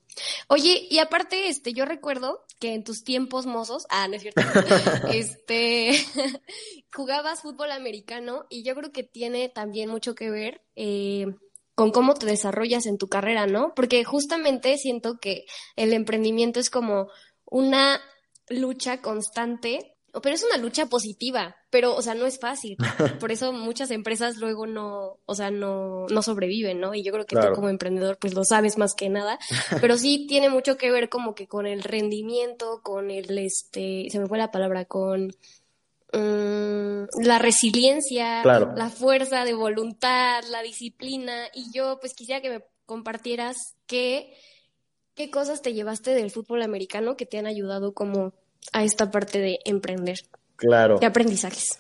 [0.49, 4.41] Oye, y aparte, este, yo recuerdo que en tus tiempos mozos, ah, no es cierto,
[5.13, 5.95] este,
[6.95, 11.27] jugabas fútbol americano y yo creo que tiene también mucho que ver eh,
[11.75, 13.73] con cómo te desarrollas en tu carrera, ¿no?
[13.75, 15.45] Porque justamente siento que
[15.75, 17.09] el emprendimiento es como
[17.47, 18.01] una
[18.49, 22.77] lucha constante pero es una lucha positiva, pero, o sea, no es fácil.
[23.21, 26.95] Por eso muchas empresas luego no, o sea, no, no sobreviven, ¿no?
[26.95, 29.39] Y yo creo que tú como emprendedor, pues lo sabes más que nada,
[29.81, 34.19] pero sí tiene mucho que ver como que con el rendimiento, con el, este, se
[34.19, 35.29] me fue la palabra, con
[36.13, 42.65] mm, la resiliencia, la fuerza de voluntad, la disciplina, y yo pues quisiera que me
[42.85, 44.35] compartieras qué,
[45.15, 48.35] qué cosas te llevaste del fútbol americano que te han ayudado como
[48.73, 50.19] a esta parte de emprender.
[50.57, 50.99] Claro.
[50.99, 51.77] De aprendizajes.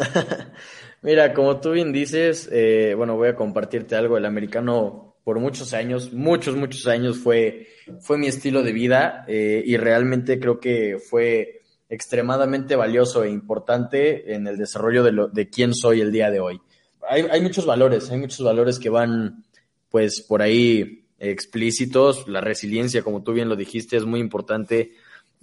[1.03, 4.17] Mira, como tú bien dices, eh, bueno, voy a compartirte algo.
[4.17, 7.69] El americano por muchos años, muchos, muchos años fue,
[8.01, 14.35] fue mi estilo de vida eh, y realmente creo que fue extremadamente valioso e importante
[14.35, 16.61] en el desarrollo de, lo, de quién soy el día de hoy.
[17.09, 19.45] Hay, hay muchos valores, hay muchos valores que van
[19.91, 22.27] pues por ahí explícitos.
[22.27, 24.93] La resiliencia, como tú bien lo dijiste, es muy importante.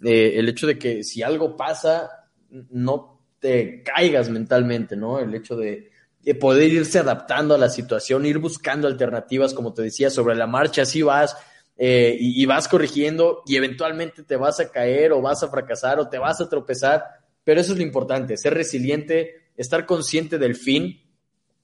[0.04, 5.20] Eh, el hecho de que si algo pasa, no te caigas mentalmente, ¿no?
[5.20, 5.90] El hecho de,
[6.22, 10.48] de, poder irse adaptando a la situación, ir buscando alternativas, como te decía, sobre la
[10.48, 11.36] marcha, así vas
[11.82, 16.10] eh, y, vas corrigiendo y eventualmente te vas a caer o vas a fracasar o
[16.10, 17.06] te vas a tropezar,
[17.46, 21.02] pero eso es lo importante, ser resiliente, estar consciente del fin,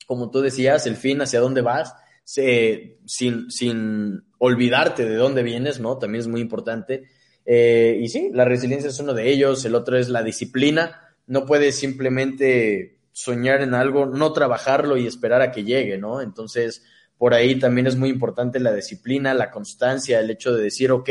[0.07, 1.93] como tú decías, el fin hacia dónde vas,
[2.23, 5.97] sin, sin olvidarte de dónde vienes, ¿no?
[5.97, 7.09] También es muy importante.
[7.45, 11.13] Eh, y sí, la resiliencia es uno de ellos, el otro es la disciplina.
[11.27, 16.21] No puedes simplemente soñar en algo, no trabajarlo y esperar a que llegue, ¿no?
[16.21, 16.83] Entonces,
[17.17, 21.09] por ahí también es muy importante la disciplina, la constancia, el hecho de decir, ok,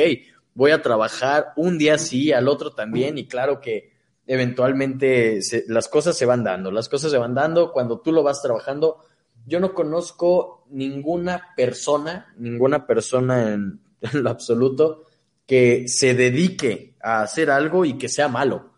[0.55, 3.94] voy a trabajar un día sí, al otro también, y claro que
[4.27, 8.42] eventualmente las cosas se van dando, las cosas se van dando cuando tú lo vas
[8.42, 8.99] trabajando.
[9.47, 13.81] Yo no conozco ninguna persona, ninguna persona en
[14.12, 15.07] lo absoluto
[15.47, 18.75] que se dedique a hacer algo y que sea malo.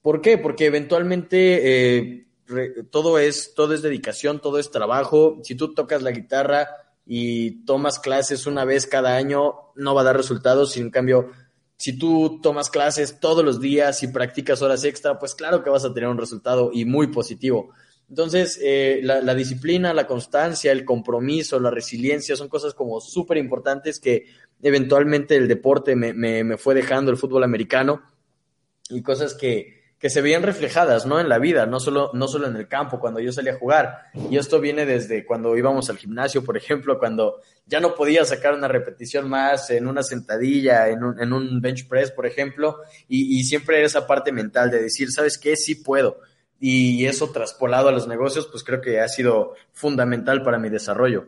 [0.00, 0.38] ¿Por qué?
[0.38, 2.26] Porque eventualmente eh,
[2.90, 5.40] todo, es, todo es dedicación, todo es trabajo.
[5.42, 6.68] Si tú tocas la guitarra
[7.06, 10.76] y tomas clases una vez cada año, no va a dar resultados.
[10.76, 11.30] En cambio,
[11.76, 15.84] si tú tomas clases todos los días y practicas horas extra, pues claro que vas
[15.84, 17.70] a tener un resultado y muy positivo.
[18.08, 23.38] Entonces, eh, la, la, disciplina, la constancia, el compromiso, la resiliencia son cosas como súper
[23.38, 24.26] importantes que
[24.62, 28.02] eventualmente el deporte me, me, me, fue dejando, el fútbol americano,
[28.90, 31.20] y cosas que, que se veían reflejadas, ¿no?
[31.20, 34.10] En la vida, no solo, no solo en el campo, cuando yo salía a jugar.
[34.30, 38.54] Y esto viene desde cuando íbamos al gimnasio, por ejemplo, cuando ya no podía sacar
[38.54, 43.38] una repetición más en una sentadilla, en un, en un bench press, por ejemplo, y,
[43.38, 45.56] y siempre era esa parte mental de decir, ¿sabes qué?
[45.56, 46.20] Sí puedo
[46.66, 51.26] y eso traspolado a los negocios, pues creo que ha sido fundamental para mi desarrollo.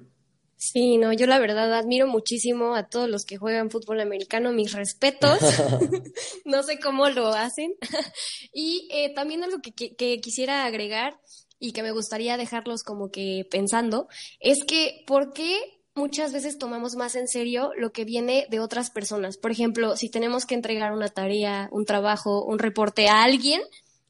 [0.58, 4.72] Sí, no, yo la verdad admiro muchísimo a todos los que juegan fútbol americano, mis
[4.72, 5.38] respetos,
[6.44, 7.74] no sé cómo lo hacen.
[8.52, 11.20] y eh, también algo que, que, que quisiera agregar
[11.58, 14.08] y que me gustaría dejarlos como que pensando,
[14.40, 15.58] es que ¿por qué
[15.94, 19.36] muchas veces tomamos más en serio lo que viene de otras personas?
[19.36, 23.62] Por ejemplo, si tenemos que entregar una tarea, un trabajo, un reporte a alguien,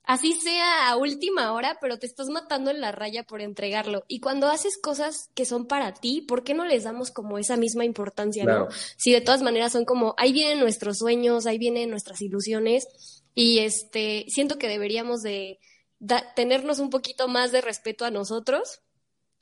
[0.06, 4.04] así sea a última hora, pero te estás matando en la raya por entregarlo.
[4.08, 7.56] Y cuando haces cosas que son para ti, ¿por qué no les damos como esa
[7.56, 8.66] misma importancia, claro.
[8.66, 8.70] no?
[8.96, 12.86] Si de todas maneras son como, ahí vienen nuestros sueños, ahí vienen nuestras ilusiones,
[13.34, 15.60] y este, siento que deberíamos de
[15.98, 18.80] da, tenernos un poquito más de respeto a nosotros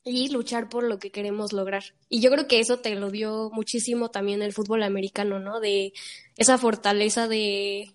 [0.04, 1.84] y luchar por lo que queremos lograr.
[2.08, 5.60] Y yo creo que eso te lo dio muchísimo también el fútbol americano, ¿no?
[5.60, 5.92] De
[6.36, 7.94] esa fortaleza de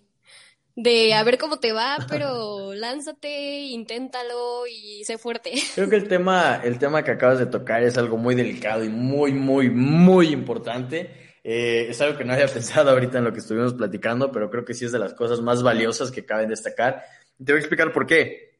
[0.82, 5.52] de a ver cómo te va, pero lánzate, inténtalo y sé fuerte.
[5.74, 8.88] Creo que el tema, el tema que acabas de tocar es algo muy delicado y
[8.88, 11.38] muy, muy, muy importante.
[11.44, 14.64] Eh, es algo que no había pensado ahorita en lo que estuvimos platicando, pero creo
[14.64, 17.04] que sí es de las cosas más valiosas que caben destacar.
[17.36, 18.58] Te voy a explicar por qué.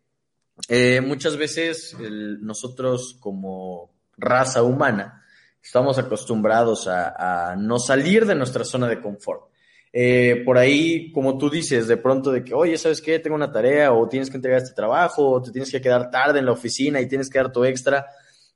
[0.69, 5.25] Eh, muchas veces nosotros como raza humana
[5.63, 9.51] estamos acostumbrados a no salir de nuestra zona de confort.
[9.93, 13.19] Eh, por ahí, como tú dices, de pronto de que, oye, ¿sabes qué?
[13.19, 16.39] Tengo una tarea o tienes que entregar este trabajo o te tienes que quedar tarde
[16.39, 18.07] en la oficina y tienes que dar tu extra.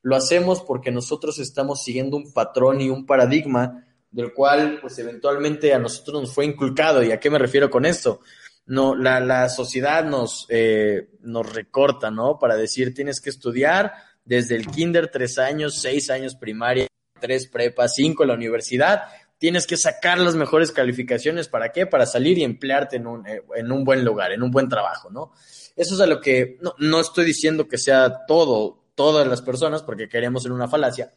[0.02, 5.74] Lo hacemos porque nosotros estamos siguiendo un patrón y un paradigma del cual, pues, eventualmente
[5.74, 7.02] a nosotros nos fue inculcado.
[7.02, 8.20] ¿Y a qué me refiero con esto?
[8.66, 12.38] No, la, la sociedad nos, eh, nos recorta, ¿no?
[12.38, 13.92] Para decir, tienes que estudiar
[14.24, 16.86] desde el kinder, tres años, seis años primaria,
[17.20, 19.02] tres prepa, cinco la universidad
[19.38, 21.48] tienes que sacar las mejores calificaciones.
[21.48, 21.86] ¿Para qué?
[21.86, 25.32] Para salir y emplearte en un, en un buen lugar, en un buen trabajo, ¿no?
[25.76, 29.82] Eso es a lo que no, no estoy diciendo que sea todo, todas las personas,
[29.82, 31.12] porque queremos en una falacia.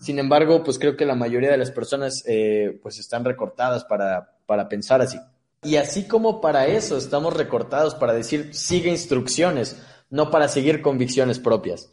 [0.00, 4.36] Sin embargo, pues creo que la mayoría de las personas eh, pues están recortadas para,
[4.46, 5.18] para pensar así.
[5.62, 9.76] Y así como para eso estamos recortados para decir sigue instrucciones,
[10.08, 11.90] no para seguir convicciones propias.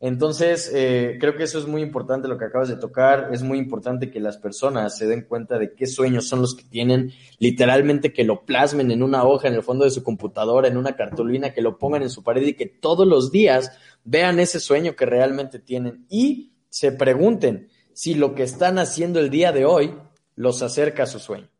[0.00, 3.30] Entonces, eh, creo que eso es muy importante lo que acabas de tocar.
[3.32, 6.62] Es muy importante que las personas se den cuenta de qué sueños son los que
[6.62, 10.76] tienen, literalmente que lo plasmen en una hoja en el fondo de su computadora, en
[10.76, 13.72] una cartulina, que lo pongan en su pared y que todos los días
[14.04, 19.30] vean ese sueño que realmente tienen y se pregunten si lo que están haciendo el
[19.30, 19.94] día de hoy
[20.36, 21.50] los acerca a su sueño.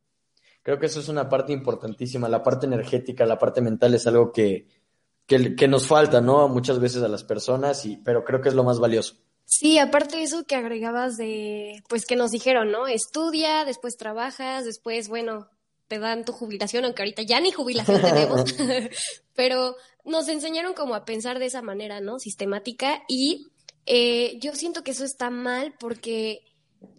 [0.62, 2.28] Creo que eso es una parte importantísima.
[2.28, 4.68] La parte energética, la parte mental es algo que,
[5.28, 6.48] que, nos falta, ¿no?
[6.48, 9.16] Muchas veces a las personas, y, pero creo que es lo más valioso.
[9.44, 12.86] Sí, aparte de eso que agregabas de, pues que nos dijeron, ¿no?
[12.86, 15.48] Estudia, después trabajas, después, bueno,
[15.86, 18.54] te dan tu jubilación, aunque ahorita ya ni jubilación tenemos,
[19.36, 22.18] pero nos enseñaron como a pensar de esa manera, ¿no?
[22.18, 23.48] Sistemática y
[23.84, 26.40] eh, yo siento que eso está mal porque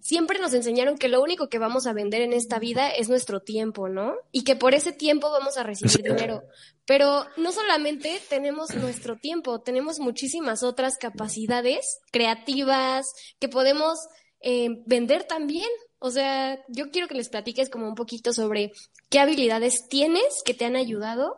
[0.01, 3.41] siempre nos enseñaron que lo único que vamos a vender en esta vida es nuestro
[3.41, 4.15] tiempo, ¿no?
[4.31, 6.43] Y que por ese tiempo vamos a recibir dinero.
[6.85, 13.05] Pero no solamente tenemos nuestro tiempo, tenemos muchísimas otras capacidades creativas
[13.39, 13.99] que podemos
[14.41, 15.69] eh, vender también.
[15.99, 18.71] O sea, yo quiero que les platiques como un poquito sobre
[19.09, 21.35] qué habilidades tienes que te han ayudado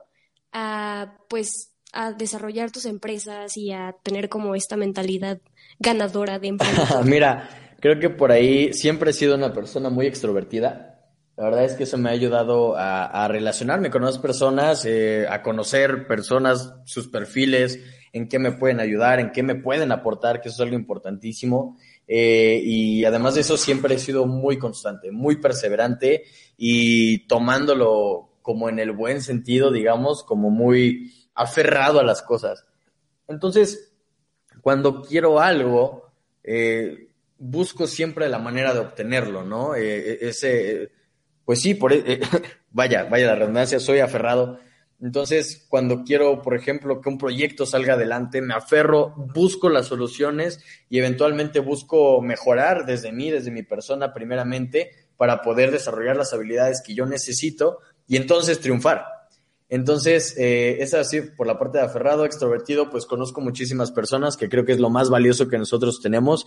[0.52, 5.42] a, pues, a desarrollar tus empresas y a tener como esta mentalidad
[5.80, 7.02] ganadora de empresa.
[7.04, 11.00] Mira, Creo que por ahí siempre he sido una persona muy extrovertida.
[11.36, 15.42] La verdad es que eso me ha ayudado a, relacionarme con otras personas, eh, a
[15.42, 17.80] conocer personas, sus perfiles,
[18.14, 21.76] en qué me pueden ayudar, en qué me pueden aportar, que eso es algo importantísimo.
[22.08, 26.26] Eh, y además de eso, siempre he sido muy constante, muy perseverante
[26.58, 32.64] y tomándolo como en el buen sentido, digamos, como muy aferrado a las cosas.
[33.28, 33.92] Entonces,
[34.62, 36.12] cuando quiero algo,
[36.44, 37.08] eh,
[37.42, 39.74] busco siempre la manera de obtenerlo, ¿no?
[39.74, 40.92] Eh, eh, ese,
[41.44, 42.22] pues sí, por, eh,
[42.72, 44.60] vaya, vaya la redundancia, soy aferrado.
[45.02, 50.64] Entonces, cuando quiero, por ejemplo, que un proyecto salga adelante, me aferro, busco las soluciones
[50.88, 56.84] y eventualmente busco mejorar desde mí, desde mi persona primeramente, para poder desarrollar las habilidades
[56.86, 59.06] que yo necesito y entonces triunfar.
[59.70, 64.66] Entonces, es así, por la parte de aferrado, extrovertido, pues conozco muchísimas personas que creo
[64.66, 66.46] que es lo más valioso que nosotros tenemos,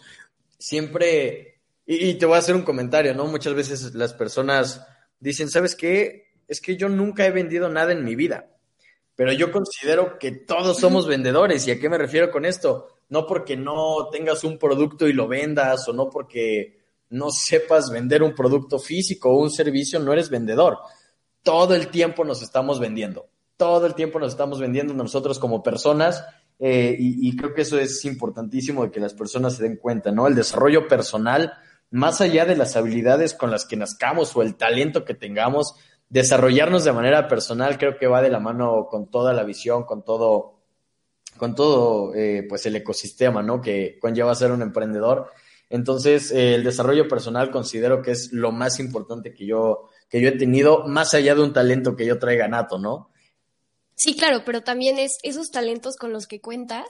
[0.65, 3.27] siempre, y, te voy a hacer un comentario, ¿no?
[3.27, 4.87] Muchas veces las personas
[5.21, 6.33] dicen, ¿sabes qué?
[6.49, 8.51] Es que yo nunca he vendido nada en mi vida,
[9.15, 11.67] pero yo considero que todos somos vendedores.
[11.67, 12.89] ¿Y a qué me refiero con esto?
[13.11, 16.79] No porque no tengas un producto y lo vendas o no porque
[17.11, 20.79] no sepas vender un producto físico o un servicio, no eres vendedor.
[21.43, 23.29] Todo el tiempo nos estamos vendiendo.
[23.59, 26.25] Todo el tiempo nos estamos vendiendo nosotros como personas
[26.59, 30.27] eh, y, creo que eso es importantísimo de que las personas se den cuenta, ¿no?
[30.27, 31.53] El desarrollo personal,
[31.91, 35.75] más allá de las habilidades con las que nazcamos o el talento que tengamos,
[36.09, 40.05] desarrollarnos de manera personal creo que va de la mano con toda la visión, con
[40.05, 40.61] todo,
[41.37, 43.61] con todo, eh, pues el ecosistema, ¿no?
[43.61, 45.31] Que conlleva ser un emprendedor.
[45.69, 50.29] Entonces, eh, el desarrollo personal considero que es lo más importante que yo, que yo
[50.29, 53.11] he tenido, más allá de un talento que yo traiga nato, ¿no?
[53.97, 56.87] Sí, claro, pero también es esos talentos con los que cuentas,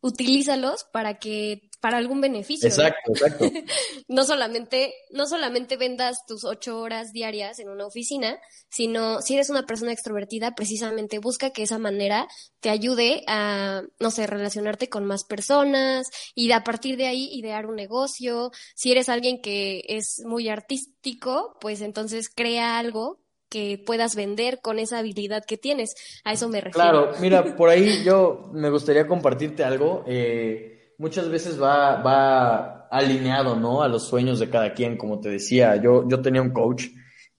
[0.00, 2.68] utilízalos para que para algún beneficio.
[2.68, 3.44] Exacto, exacto.
[4.08, 9.50] no solamente no solamente vendas tus ocho horas diarias en una oficina, sino si eres
[9.50, 12.26] una persona extrovertida, precisamente busca que esa manera
[12.60, 17.66] te ayude a, no sé, relacionarte con más personas y a partir de ahí idear
[17.66, 18.50] un negocio.
[18.74, 24.78] Si eres alguien que es muy artístico, pues entonces crea algo que puedas vender con
[24.78, 25.94] esa habilidad que tienes.
[26.24, 26.90] A eso me refiero.
[26.90, 30.04] Claro, mira, por ahí yo me gustaría compartirte algo.
[30.06, 33.82] Eh, muchas veces va, va alineado, ¿no?
[33.82, 35.76] A los sueños de cada quien, como te decía.
[35.76, 36.86] Yo, yo tenía un coach,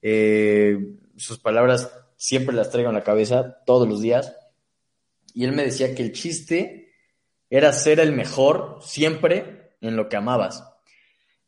[0.02, 0.78] eh,
[1.17, 4.36] sus palabras siempre las traigo en la cabeza todos los días.
[5.34, 6.93] Y él me decía que el chiste
[7.50, 10.63] era ser el mejor siempre en lo que amabas.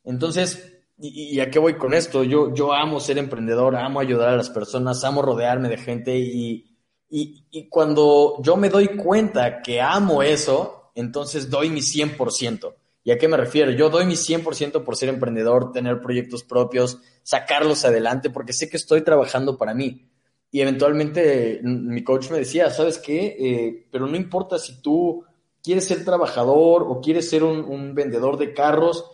[0.04, 0.71] Entonces,
[1.04, 2.22] ¿Y, a qué voy con esto?
[2.22, 6.76] Yo, yo amo ser emprendedor, amo ayudar a las personas, amo rodearme de gente y,
[7.10, 12.74] y, cuando yo me doy cuenta que amo eso, entonces doy mi 100%.
[13.02, 13.72] ¿Y a qué me refiero?
[13.72, 18.76] Yo doy mi 100% por ser emprendedor, tener proyectos propios, sacarlos adelante, porque sé que
[18.76, 20.08] estoy trabajando para mí.
[20.52, 23.36] Y eventualmente mi coach me decía, ¿sabes qué?
[23.40, 25.24] Eh, pero no importa si tú
[25.64, 29.04] quieres ser trabajador o quieres ser un, un vendedor de carros,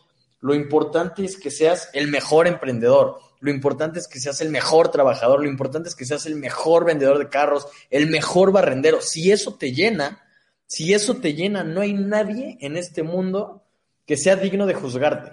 [0.40, 3.18] lo importante es que seas el mejor emprendedor.
[3.40, 5.40] Lo importante es que seas el mejor trabajador.
[5.40, 9.00] Lo importante es que seas el mejor vendedor de carros, el mejor barrendero.
[9.00, 10.22] Si eso te llena,
[10.66, 13.64] si eso te llena, no hay nadie en este mundo
[14.06, 15.32] que sea digno de juzgarte.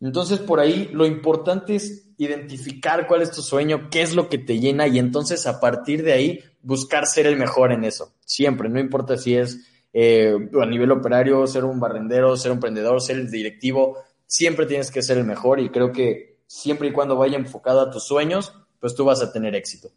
[0.00, 4.38] Entonces, por ahí lo importante es identificar cuál es tu sueño, qué es lo que
[4.38, 8.14] te llena y entonces a partir de ahí buscar ser el mejor en eso.
[8.24, 9.58] Siempre, no importa si es
[9.92, 13.98] eh, a nivel operario, ser un barrendero, ser un emprendedor, ser el directivo,
[14.28, 17.90] siempre tienes que ser el mejor y creo que siempre y cuando vaya enfocado a
[17.90, 19.90] tus sueños, pues tú vas a tener éxito.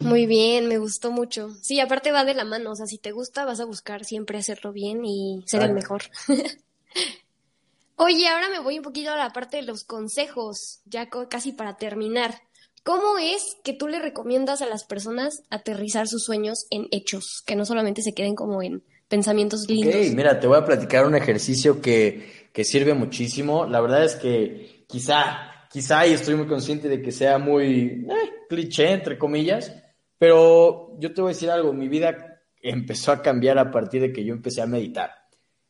[0.00, 1.50] Muy bien, me gustó mucho.
[1.62, 4.36] Sí, aparte va de la mano, o sea, si te gusta vas a buscar siempre
[4.36, 6.02] hacerlo bien y ser el mejor.
[7.96, 11.76] Oye, ahora me voy un poquito a la parte de los consejos, ya casi para
[11.76, 12.42] terminar.
[12.82, 17.54] ¿Cómo es que tú le recomiendas a las personas aterrizar sus sueños en hechos, que
[17.54, 19.94] no solamente se queden como en pensamientos lindos?
[19.94, 23.66] Ok, mira, te voy a platicar un ejercicio que, que sirve muchísimo.
[23.66, 28.30] La verdad es que quizá, quizá, y estoy muy consciente de que sea muy eh,
[28.48, 29.74] cliché, entre comillas,
[30.18, 34.12] pero yo te voy a decir algo, mi vida empezó a cambiar a partir de
[34.12, 35.10] que yo empecé a meditar.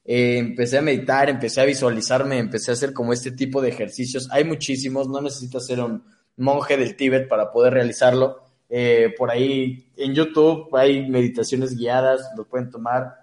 [0.04, 4.28] Eh, empecé a meditar, empecé a visualizarme, empecé a hacer como este tipo de ejercicios.
[4.30, 6.04] Hay muchísimos, no necesitas ser un
[6.36, 8.42] monje del Tíbet para poder realizarlo.
[8.68, 13.14] Eh, por ahí en YouTube hay meditaciones guiadas, lo pueden tomar,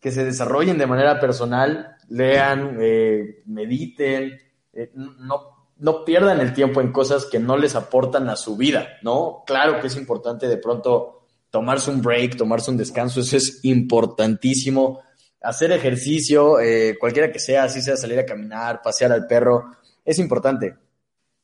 [0.00, 4.38] que se desarrollen de manera personal, lean, eh, mediten,
[4.72, 8.98] eh, no, no pierdan el tiempo en cosas que no les aportan a su vida,
[9.02, 9.44] ¿no?
[9.46, 15.00] Claro que es importante de pronto tomarse un break, tomarse un descanso, eso es importantísimo.
[15.40, 16.56] Hacer ejercicio,
[16.98, 19.70] cualquiera que sea, así sea salir a caminar, pasear al perro,
[20.04, 20.74] es importante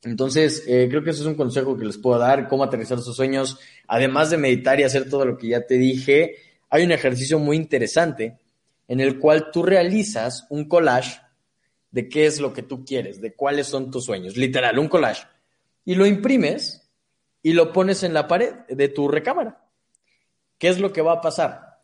[0.05, 3.17] entonces, eh, creo que eso es un consejo que les puedo dar, cómo aterrizar sus
[3.17, 3.59] sueños.
[3.89, 6.37] Además de meditar y hacer todo lo que ya te dije,
[6.69, 8.39] hay un ejercicio muy interesante
[8.89, 11.21] en el cual tú realizas un collage
[11.91, 15.27] de qué es lo que tú quieres, de cuáles son tus sueños, literal, un collage.
[15.85, 16.91] Y lo imprimes
[17.43, 19.65] y lo pones en la pared de tu recámara.
[20.59, 21.83] ¿Qué es lo que va a pasar?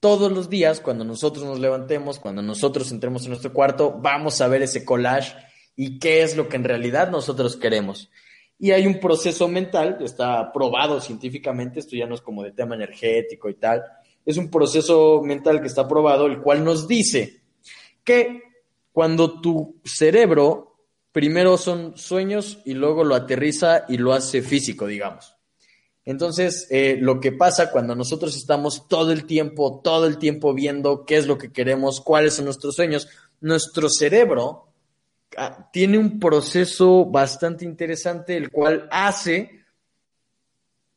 [0.00, 4.48] Todos los días, cuando nosotros nos levantemos, cuando nosotros entremos en nuestro cuarto, vamos a
[4.48, 5.36] ver ese collage
[5.76, 8.10] y qué es lo que en realidad nosotros queremos.
[8.58, 12.74] Y hay un proceso mental, está probado científicamente, esto ya no es como de tema
[12.74, 13.82] energético y tal,
[14.24, 17.40] es un proceso mental que está probado, el cual nos dice
[18.04, 18.42] que
[18.92, 20.76] cuando tu cerebro
[21.12, 25.36] primero son sueños y luego lo aterriza y lo hace físico, digamos.
[26.04, 31.04] Entonces, eh, lo que pasa cuando nosotros estamos todo el tiempo, todo el tiempo viendo
[31.04, 33.08] qué es lo que queremos, cuáles son nuestros sueños,
[33.40, 34.72] nuestro cerebro
[35.36, 39.61] Ah, tiene un proceso bastante interesante, el cual hace,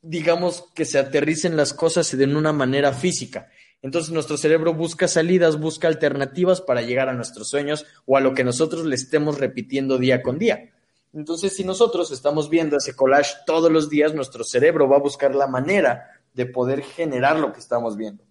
[0.05, 3.49] digamos, que se aterricen las cosas de una manera física.
[3.81, 8.33] Entonces nuestro cerebro busca salidas, busca alternativas para llegar a nuestros sueños o a lo
[8.33, 10.71] que nosotros le estemos repitiendo día con día.
[11.13, 15.33] Entonces, si nosotros estamos viendo ese collage todos los días, nuestro cerebro va a buscar
[15.33, 18.23] la manera de poder generar lo que estamos viendo.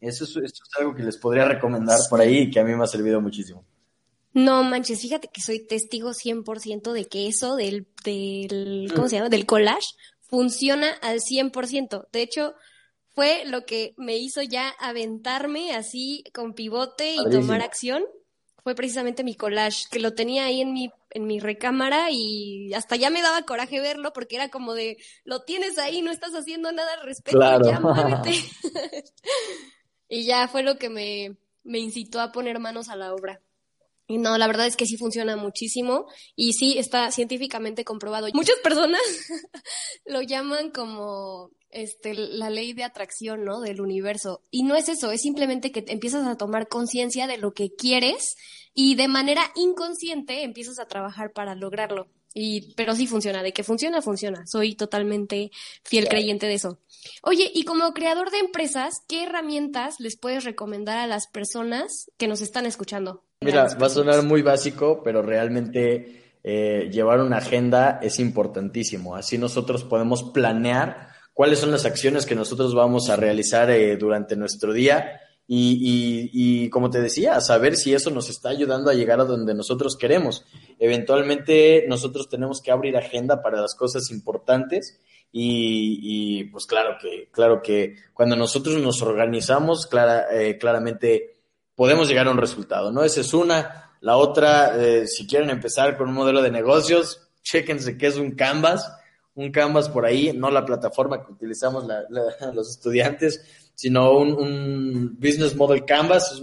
[0.00, 2.84] Eso es, es algo que les podría recomendar por ahí y que a mí me
[2.84, 3.64] ha servido muchísimo.
[4.34, 9.28] No manches, fíjate que soy testigo 100% de que eso del, del, ¿cómo se llama?
[9.28, 9.94] Del collage
[10.32, 12.08] funciona al 100%.
[12.10, 12.54] De hecho,
[13.14, 18.02] fue lo que me hizo ya aventarme así con pivote y tomar acción.
[18.64, 22.96] Fue precisamente mi collage, que lo tenía ahí en mi, en mi recámara y hasta
[22.96, 26.72] ya me daba coraje verlo porque era como de, lo tienes ahí, no estás haciendo
[26.72, 28.32] nada al respecto, ya muévete.
[30.08, 33.42] y ya fue lo que me, me incitó a poner manos a la obra.
[34.12, 36.06] Y no, la verdad es que sí funciona muchísimo
[36.36, 38.28] y sí está científicamente comprobado.
[38.34, 39.00] Muchas personas
[40.04, 43.60] lo llaman como este, la ley de atracción, ¿no?
[43.60, 44.42] Del universo.
[44.50, 48.36] Y no es eso, es simplemente que empiezas a tomar conciencia de lo que quieres
[48.74, 52.08] y de manera inconsciente empiezas a trabajar para lograrlo.
[52.34, 54.46] Y, pero sí funciona, de que funciona, funciona.
[54.46, 55.50] Soy totalmente
[55.84, 56.78] fiel creyente de eso.
[57.22, 62.28] Oye, y como creador de empresas, ¿qué herramientas les puedes recomendar a las personas que
[62.28, 63.24] nos están escuchando?
[63.42, 69.16] Mira, va a sonar muy básico, pero realmente eh, llevar una agenda es importantísimo.
[69.16, 74.36] Así nosotros podemos planear cuáles son las acciones que nosotros vamos a realizar eh, durante
[74.36, 79.20] nuestro día y, y, como te decía, saber si eso nos está ayudando a llegar
[79.20, 80.44] a donde nosotros queremos.
[80.78, 84.98] Eventualmente nosotros tenemos que abrir agenda para las cosas importantes
[85.30, 91.41] y, y pues claro que, claro que cuando nosotros nos organizamos, clara, eh, claramente
[91.74, 93.04] podemos llegar a un resultado, ¿no?
[93.04, 93.90] Esa es una.
[94.00, 98.32] La otra, eh, si quieren empezar con un modelo de negocios, chéquense qué es un
[98.32, 98.92] Canvas,
[99.34, 101.86] un Canvas por ahí, no la plataforma que utilizamos
[102.54, 103.44] los estudiantes,
[103.74, 106.42] sino un, Business Model Canvas.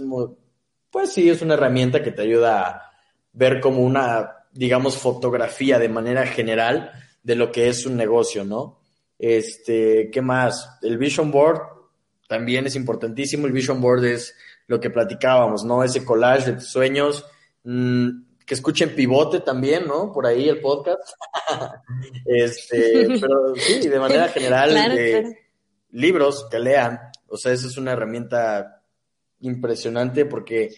[0.90, 2.92] pues sí, es una herramienta que te ayuda a
[3.32, 8.80] ver como una, digamos, fotografía de manera general de lo que es un negocio, ¿no?
[9.18, 10.78] Este, ¿qué más?
[10.80, 11.60] El Vision Board
[12.26, 13.46] también es importantísimo.
[13.46, 14.34] El Vision Board es
[14.70, 15.82] lo que platicábamos, ¿no?
[15.82, 17.26] Ese collage de tus sueños,
[17.64, 18.08] mm,
[18.46, 20.12] que escuchen Pivote también, ¿no?
[20.12, 21.02] Por ahí el podcast.
[22.24, 25.24] este, pero sí, de manera general, eh,
[25.90, 28.84] libros que lean, o sea, esa es una herramienta
[29.40, 30.72] impresionante porque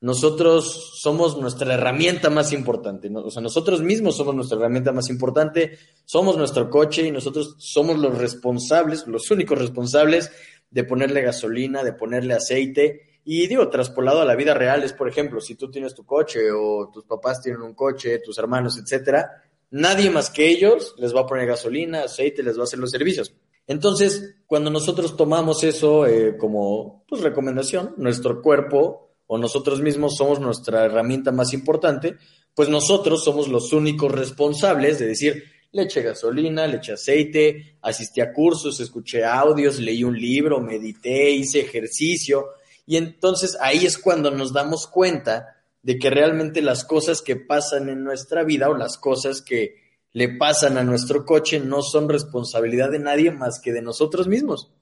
[0.00, 3.20] nosotros somos nuestra herramienta más importante, ¿no?
[3.20, 7.98] o sea, nosotros mismos somos nuestra herramienta más importante, somos nuestro coche y nosotros somos
[7.98, 10.32] los responsables, los únicos responsables
[10.70, 15.08] de ponerle gasolina, de ponerle aceite Y digo, traspolado a la vida real es, por
[15.08, 19.42] ejemplo, si tú tienes tu coche o tus papás tienen un coche, tus hermanos, etcétera,
[19.70, 22.90] nadie más que ellos les va a poner gasolina, aceite, les va a hacer los
[22.90, 23.34] servicios.
[23.66, 30.38] Entonces, cuando nosotros tomamos eso eh, como pues, recomendación, nuestro cuerpo o nosotros mismos somos
[30.38, 32.16] nuestra herramienta más importante,
[32.54, 38.20] pues nosotros somos los únicos responsables de decir, le eché gasolina, le eché aceite, asistí
[38.20, 42.50] a cursos, escuché audios, leí un libro, medité, hice ejercicio.
[42.86, 47.88] Y entonces ahí es cuando nos damos cuenta de que realmente las cosas que pasan
[47.88, 49.76] en nuestra vida o las cosas que
[50.12, 54.72] le pasan a nuestro coche no son responsabilidad de nadie más que de nosotros mismos.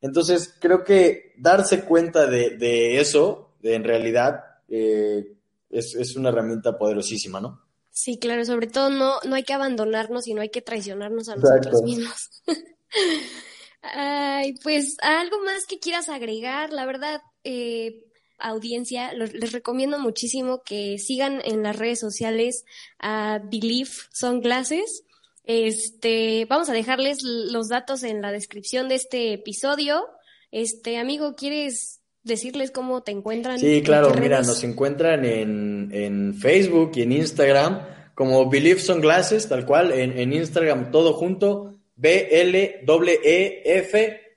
[0.00, 5.34] Entonces creo que darse cuenta de, eso, de, en realidad, eh,
[5.70, 7.60] es, es una herramienta poderosísima, ¿no?
[7.90, 11.36] Sí, claro, sobre todo no, no hay que abandonarnos y no hay que traicionarnos a
[11.36, 12.30] nosotros mismos.
[13.82, 18.04] Ay, pues algo más que quieras agregar, la verdad, eh,
[18.38, 22.64] audiencia, les recomiendo muchísimo que sigan en las redes sociales
[22.98, 25.04] a Believe Sunglasses.
[25.44, 30.06] Este, vamos a dejarles los datos en la descripción de este episodio.
[30.50, 33.58] Este, amigo, ¿quieres decirles cómo te encuentran.
[33.58, 37.80] Sí, claro, mira, nos encuentran en, en, Facebook y en Instagram
[38.14, 43.90] como Believe Sunglasses, tal cual, en, en Instagram todo junto, B-L-E-E-F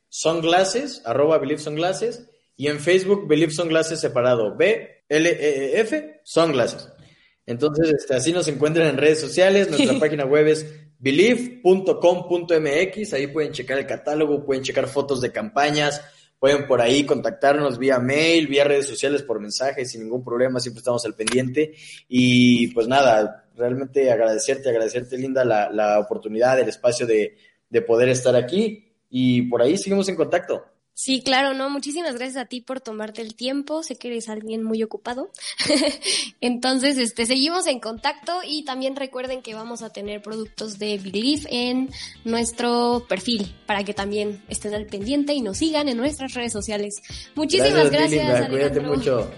[0.10, 6.90] Sunglasses, arroba Believe Sunglasses, y en Facebook Believe Sunglasses separado, B-L-E-E-F Sunglasses.
[7.46, 10.66] Entonces, este, así nos encuentran en redes sociales, nuestra página web es
[11.00, 16.02] believe.com.mx, ahí pueden checar el catálogo, pueden checar fotos de campañas,
[16.40, 20.80] Pueden por ahí contactarnos vía mail, vía redes sociales, por mensaje, sin ningún problema, siempre
[20.80, 21.74] estamos al pendiente.
[22.08, 27.38] Y pues nada, realmente agradecerte, agradecerte, Linda, la, la oportunidad, el espacio de,
[27.70, 28.94] de poder estar aquí.
[29.10, 30.66] Y por ahí seguimos en contacto.
[30.98, 34.64] Sí, claro, no, muchísimas gracias a ti por tomarte el tiempo, sé que eres alguien
[34.64, 35.30] muy ocupado.
[36.42, 41.48] Entonces, este, seguimos en contacto y también recuerden que vamos a tener productos de Believe
[41.50, 41.90] en
[42.24, 47.02] nuestro perfil para que también estén al pendiente y nos sigan en nuestras redes sociales.
[47.36, 48.48] Muchísimas gracias.
[48.48, 49.30] cuídate mucho.